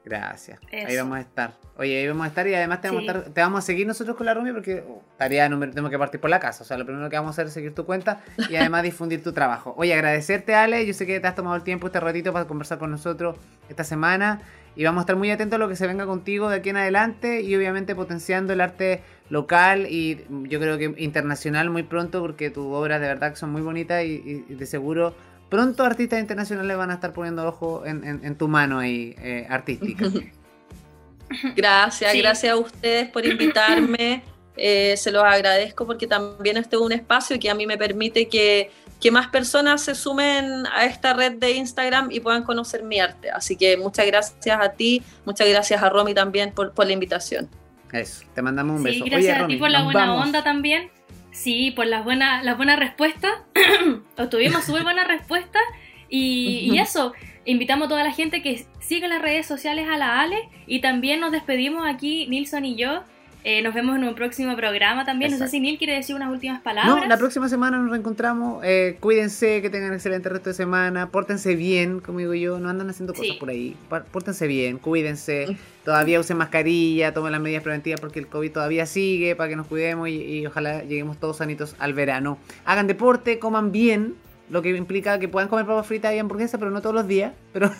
Gracias. 0.09 0.59
Ahí 0.71 0.97
vamos 0.97 1.17
a 1.17 1.21
estar. 1.21 1.53
Oye, 1.77 1.99
ahí 1.99 2.07
vamos 2.07 2.25
a 2.25 2.27
estar 2.27 2.47
y 2.47 2.55
además 2.55 2.81
te 2.81 2.89
vamos, 2.89 3.07
a, 3.07 3.23
te 3.23 3.41
vamos 3.41 3.59
a 3.59 3.61
seguir 3.61 3.85
nosotros 3.85 4.17
con 4.17 4.25
la 4.25 4.33
Rumi 4.33 4.51
porque 4.51 4.83
uh, 4.85 5.01
tarea 5.17 5.47
número, 5.47 5.71
tenemos 5.71 5.91
que 5.91 5.99
partir 5.99 6.19
por 6.19 6.31
la 6.31 6.39
casa. 6.39 6.63
O 6.63 6.65
sea, 6.65 6.77
lo 6.77 6.85
primero 6.85 7.09
que 7.09 7.15
vamos 7.15 7.29
a 7.29 7.33
hacer 7.33 7.45
es 7.45 7.53
seguir 7.53 7.75
tu 7.75 7.85
cuenta 7.85 8.21
y 8.49 8.55
además 8.57 8.83
difundir 8.83 9.23
tu 9.23 9.33
trabajo. 9.33 9.75
Oye, 9.77 9.93
agradecerte, 9.93 10.55
Ale. 10.55 10.85
Yo 10.85 10.93
sé 10.93 11.05
que 11.05 11.19
te 11.19 11.27
has 11.27 11.35
tomado 11.35 11.55
el 11.55 11.63
tiempo 11.63 11.87
este 11.87 11.99
ratito 11.99 12.33
para 12.33 12.45
conversar 12.45 12.79
con 12.79 12.89
nosotros 12.89 13.37
esta 13.69 13.83
semana 13.83 14.41
y 14.75 14.83
vamos 14.83 15.01
a 15.01 15.03
estar 15.03 15.15
muy 15.15 15.29
atentos 15.29 15.57
a 15.57 15.59
lo 15.59 15.69
que 15.69 15.75
se 15.75 15.85
venga 15.85 16.05
contigo 16.05 16.49
de 16.49 16.57
aquí 16.57 16.69
en 16.69 16.77
adelante 16.77 17.41
y 17.41 17.55
obviamente 17.55 17.95
potenciando 17.95 18.53
el 18.53 18.61
arte 18.61 19.01
local 19.29 19.85
y 19.89 20.25
yo 20.47 20.59
creo 20.59 20.77
que 20.77 20.95
internacional 20.97 21.69
muy 21.69 21.83
pronto 21.83 22.19
porque 22.19 22.49
tus 22.49 22.65
obras 22.65 22.99
de 22.99 23.07
verdad 23.07 23.35
son 23.35 23.51
muy 23.51 23.61
bonitas 23.61 24.03
y 24.03 24.41
de 24.47 24.65
seguro 24.65 25.13
pronto 25.49 25.83
artistas 25.83 26.19
internacionales 26.19 26.77
van 26.77 26.91
a 26.91 26.95
estar 26.95 27.13
poniendo 27.13 27.47
ojo 27.47 27.83
en, 27.85 28.35
tu 28.35 28.47
mano 28.47 28.79
ahí, 28.79 29.15
eh, 29.19 29.45
artística. 29.49 30.05
Gracias, 31.55 32.11
gracias 32.15 32.53
a 32.53 32.57
ustedes 32.57 33.07
por 33.09 33.25
invitarme. 33.25 34.23
Eh, 34.61 34.97
se 34.97 35.09
los 35.09 35.23
agradezco 35.23 35.85
porque 35.85 36.05
también 36.05 36.57
este 36.57 36.75
es 36.75 36.81
un 36.81 36.91
espacio 36.91 37.39
que 37.39 37.49
a 37.49 37.55
mí 37.55 37.65
me 37.65 37.77
permite 37.77 38.27
que, 38.27 38.69
más 39.09 39.27
personas 39.27 39.81
se 39.81 39.95
sumen 39.95 40.65
a 40.75 40.83
esta 40.83 41.13
red 41.13 41.37
de 41.37 41.51
Instagram 41.51 42.11
y 42.11 42.19
puedan 42.19 42.43
conocer 42.43 42.83
mi 42.83 42.99
arte. 42.99 43.31
Así 43.31 43.55
que 43.55 43.77
muchas 43.77 44.05
gracias 44.05 44.59
a 44.59 44.73
ti, 44.73 45.01
muchas 45.23 45.47
gracias 45.47 45.81
a 45.81 45.87
Romy 45.87 46.13
también 46.13 46.51
por, 46.51 46.73
la 46.77 46.91
invitación. 46.91 47.47
Eso, 47.93 48.25
te 48.35 48.41
mandamos 48.41 48.75
un 48.75 48.83
beso. 48.83 49.05
gracias 49.05 49.39
a 49.39 49.47
ti 49.47 49.55
por 49.55 49.69
la 49.69 49.83
buena 49.83 50.13
onda 50.13 50.43
también. 50.43 50.91
Sí, 51.39 51.71
por 51.71 51.87
las 51.87 52.03
buenas, 52.03 52.43
las 52.43 52.57
buenas 52.57 52.77
respuestas. 52.77 53.31
Obtuvimos 54.17 54.65
súper 54.65 54.83
buenas 54.83 55.07
respuestas. 55.07 55.61
Y, 56.09 56.69
y, 56.69 56.79
eso, 56.79 57.13
invitamos 57.45 57.85
a 57.85 57.89
toda 57.89 58.03
la 58.03 58.11
gente 58.11 58.41
que 58.41 58.65
siga 58.81 59.07
las 59.07 59.21
redes 59.21 59.45
sociales 59.45 59.87
a 59.89 59.95
la 59.95 60.19
Ale. 60.19 60.49
Y 60.67 60.81
también 60.81 61.21
nos 61.21 61.31
despedimos 61.31 61.87
aquí, 61.87 62.27
Nilson 62.27 62.65
y 62.65 62.75
yo, 62.75 63.03
eh, 63.45 63.61
nos 63.61 63.73
vemos 63.73 63.95
en 63.95 64.03
un 64.03 64.15
próximo 64.15 64.55
programa 64.57 65.05
también. 65.05 65.31
No 65.31 65.37
sé 65.37 65.47
si 65.47 65.59
Neil 65.61 65.77
quiere 65.77 65.93
decir 65.93 66.13
unas 66.15 66.29
últimas 66.29 66.61
palabras. 66.61 66.93
No, 66.93 67.05
la 67.05 67.17
próxima 67.17 67.47
semana 67.47 67.77
nos 67.77 67.89
reencontramos. 67.89 68.61
Eh, 68.65 68.97
cuídense, 68.99 69.61
que 69.61 69.69
tengan 69.69 69.93
excelente 69.93 70.27
resto 70.27 70.49
de 70.49 70.55
semana. 70.55 71.09
Pórtense 71.09 71.55
bien, 71.55 72.01
como 72.01 72.19
digo 72.19 72.33
yo. 72.33 72.59
No 72.59 72.69
andan 72.69 72.89
haciendo 72.89 73.13
cosas 73.13 73.37
por 73.37 73.49
ahí. 73.49 73.77
Pórtense 74.11 74.45
bien, 74.45 74.77
cuídense. 74.77 75.57
Todavía 75.85 76.19
usen 76.19 76.37
mascarilla, 76.37 77.13
tomen 77.13 77.31
las 77.31 77.39
medidas 77.39 77.63
preventivas 77.63 78.01
porque 78.01 78.19
el 78.19 78.27
COVID 78.27 78.51
todavía 78.51 78.85
sigue 78.85 79.35
para 79.37 79.49
que 79.49 79.55
nos 79.55 79.67
cuidemos 79.67 80.09
y, 80.09 80.45
ojalá 80.45 80.83
lleguemos 80.83 81.17
todos 81.17 81.37
sanitos 81.37 81.75
al 81.79 81.93
verano. 81.93 82.37
Hagan 82.65 82.87
deporte, 82.87 83.39
coman 83.39 83.71
bien. 83.71 84.15
Lo 84.49 84.63
que 84.63 84.69
implica 84.69 85.19
que 85.19 85.27
puedan 85.27 85.47
comer 85.47 85.67
papas 85.67 85.85
fritas 85.85 86.13
y 86.13 86.17
hamburguesas, 86.17 86.59
pero 86.59 86.71
no 86.71 86.81
todos 86.81 86.95
los 86.95 87.07
días. 87.07 87.33
Pero, 87.53 87.71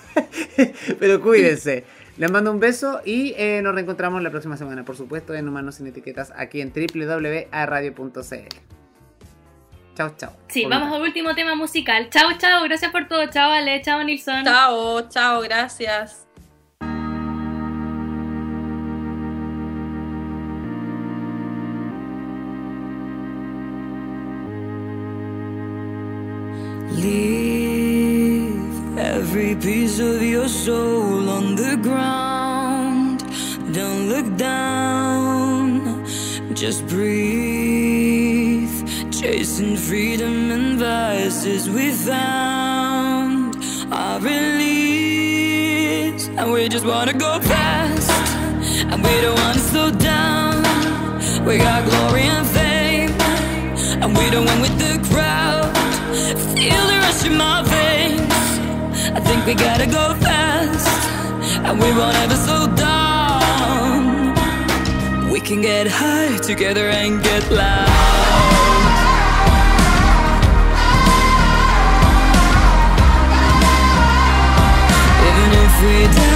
pero 0.99 1.19
cuídense. 1.19 1.83
Les 2.19 2.29
mando 2.29 2.51
un 2.51 2.59
beso 2.59 2.99
y 3.05 3.33
eh, 3.37 3.61
nos 3.63 3.73
reencontramos 3.73 4.21
la 4.21 4.29
próxima 4.29 4.57
semana, 4.57 4.83
por 4.83 4.97
supuesto, 4.97 5.33
en 5.33 5.47
Humanos 5.47 5.75
sin 5.75 5.87
Etiquetas, 5.87 6.33
aquí 6.35 6.59
en 6.59 6.73
www.radio.cl. 6.73 8.19
Chao, 9.95 10.15
chao. 10.17 10.33
Sí, 10.49 10.65
vamos 10.65 10.93
al 10.93 11.01
último 11.01 11.33
tema 11.33 11.55
musical. 11.55 12.09
Chao, 12.09 12.37
chao. 12.37 12.61
Gracias 12.63 12.91
por 12.91 13.07
todo. 13.07 13.25
Chao, 13.27 13.51
Ale. 13.51 13.81
Chao, 13.81 14.03
Nilsson. 14.03 14.43
Chao, 14.43 15.07
chao. 15.07 15.41
Gracias. 15.41 16.25
Every 29.29 29.53
piece 29.55 29.99
of 29.99 30.23
your 30.23 30.49
soul 30.49 31.29
on 31.29 31.53
the 31.53 31.77
ground. 31.83 33.23
Don't 33.71 34.09
look 34.09 34.25
down, 34.37 36.03
just 36.55 36.87
breathe. 36.87 38.73
Chasing 39.11 39.77
freedom 39.77 40.49
and 40.49 40.79
vices 40.79 41.69
we 41.69 41.91
found 41.91 43.55
our 43.91 44.19
release, 44.19 44.57
and 46.29 46.51
we 46.51 46.67
just 46.67 46.85
wanna 46.85 47.13
go 47.13 47.39
fast, 47.41 48.09
and 48.91 49.03
we 49.03 49.21
don't 49.21 49.39
wanna 49.43 49.59
slow 49.59 49.91
down. 49.91 50.63
We 51.45 51.59
got 51.59 51.85
glory 51.87 52.23
and 52.35 52.47
fame, 52.47 53.13
and 54.01 54.17
we 54.17 54.25
don't 54.31 54.45
win 54.49 54.59
with 54.65 54.75
the 54.85 54.97
crowd. 55.13 55.69
Feel 56.55 56.83
the 56.89 56.97
rush 57.03 57.23
in 57.29 57.37
my 57.37 57.68
we 59.49 59.55
gotta 59.55 59.87
go 59.87 60.13
fast, 60.21 61.09
and 61.65 61.79
we 61.79 61.91
won't 61.97 62.15
ever 62.17 62.35
slow 62.35 62.67
down. 62.75 64.35
We 65.31 65.39
can 65.39 65.59
get 65.59 65.87
high 65.87 66.37
together 66.37 66.87
and 66.89 67.23
get 67.23 67.49
loud. 67.49 67.89
Even 75.27 75.51
if 75.65 75.81
we 75.81 75.95
die, 76.15 76.28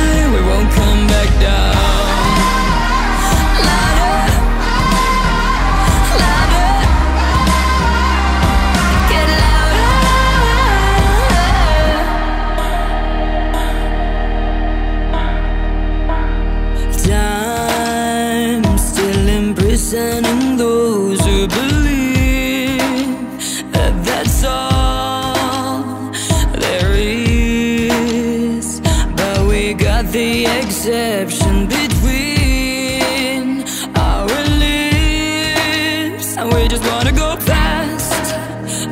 all 24.45 26.12
there 26.53 26.93
is. 26.95 28.82
But 29.15 29.45
we 29.47 29.73
got 29.73 30.06
the 30.12 30.45
exception 30.45 31.67
between 31.67 33.63
our 33.95 34.27
lips, 34.65 36.38
and 36.38 36.53
we 36.53 36.67
just 36.67 36.86
wanna 36.91 37.12
go 37.12 37.36
fast. 37.38 38.36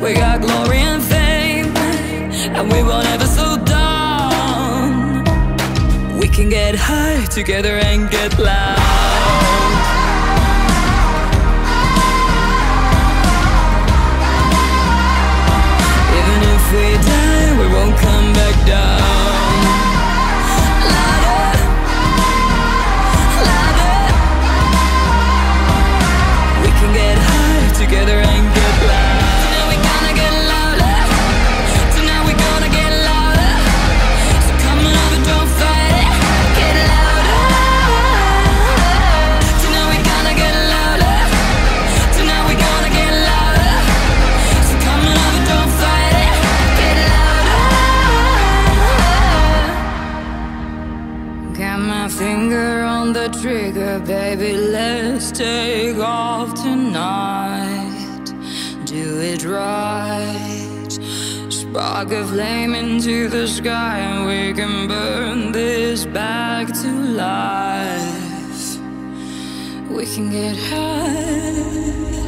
We 0.02 0.14
got 0.14 0.40
glory 0.40 0.78
and 0.78 1.02
fame, 1.02 1.76
and 2.56 2.70
we 2.72 2.82
won't 2.82 3.06
ever 3.14 3.26
slow 3.26 3.56
down. 3.56 5.24
We 6.18 6.28
can 6.28 6.48
get 6.48 6.74
high 6.74 7.24
together 7.26 7.76
and 7.90 8.10
get 8.10 8.38
loud. 8.38 9.11
my 51.92 52.08
finger 52.08 52.82
on 52.96 53.12
the 53.12 53.28
trigger, 53.42 54.00
baby. 54.00 54.52
Let's 54.56 55.30
take 55.30 55.98
off 55.98 56.48
tonight. 56.54 58.26
Do 58.86 59.20
it 59.32 59.42
right. 59.44 60.92
Spark 61.60 62.10
a 62.20 62.24
flame 62.32 62.72
into 62.82 63.28
the 63.28 63.46
sky, 63.46 63.98
and 64.08 64.20
we 64.30 64.42
can 64.58 64.88
burn 64.88 65.52
this 65.52 66.06
back 66.06 66.66
to 66.82 66.90
life. 67.26 68.64
We 69.96 70.04
can 70.14 70.26
get 70.38 70.56
high. 70.70 72.21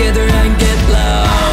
together 0.00 0.22
and 0.22 0.58
get 0.58 0.88
loud 0.88 1.49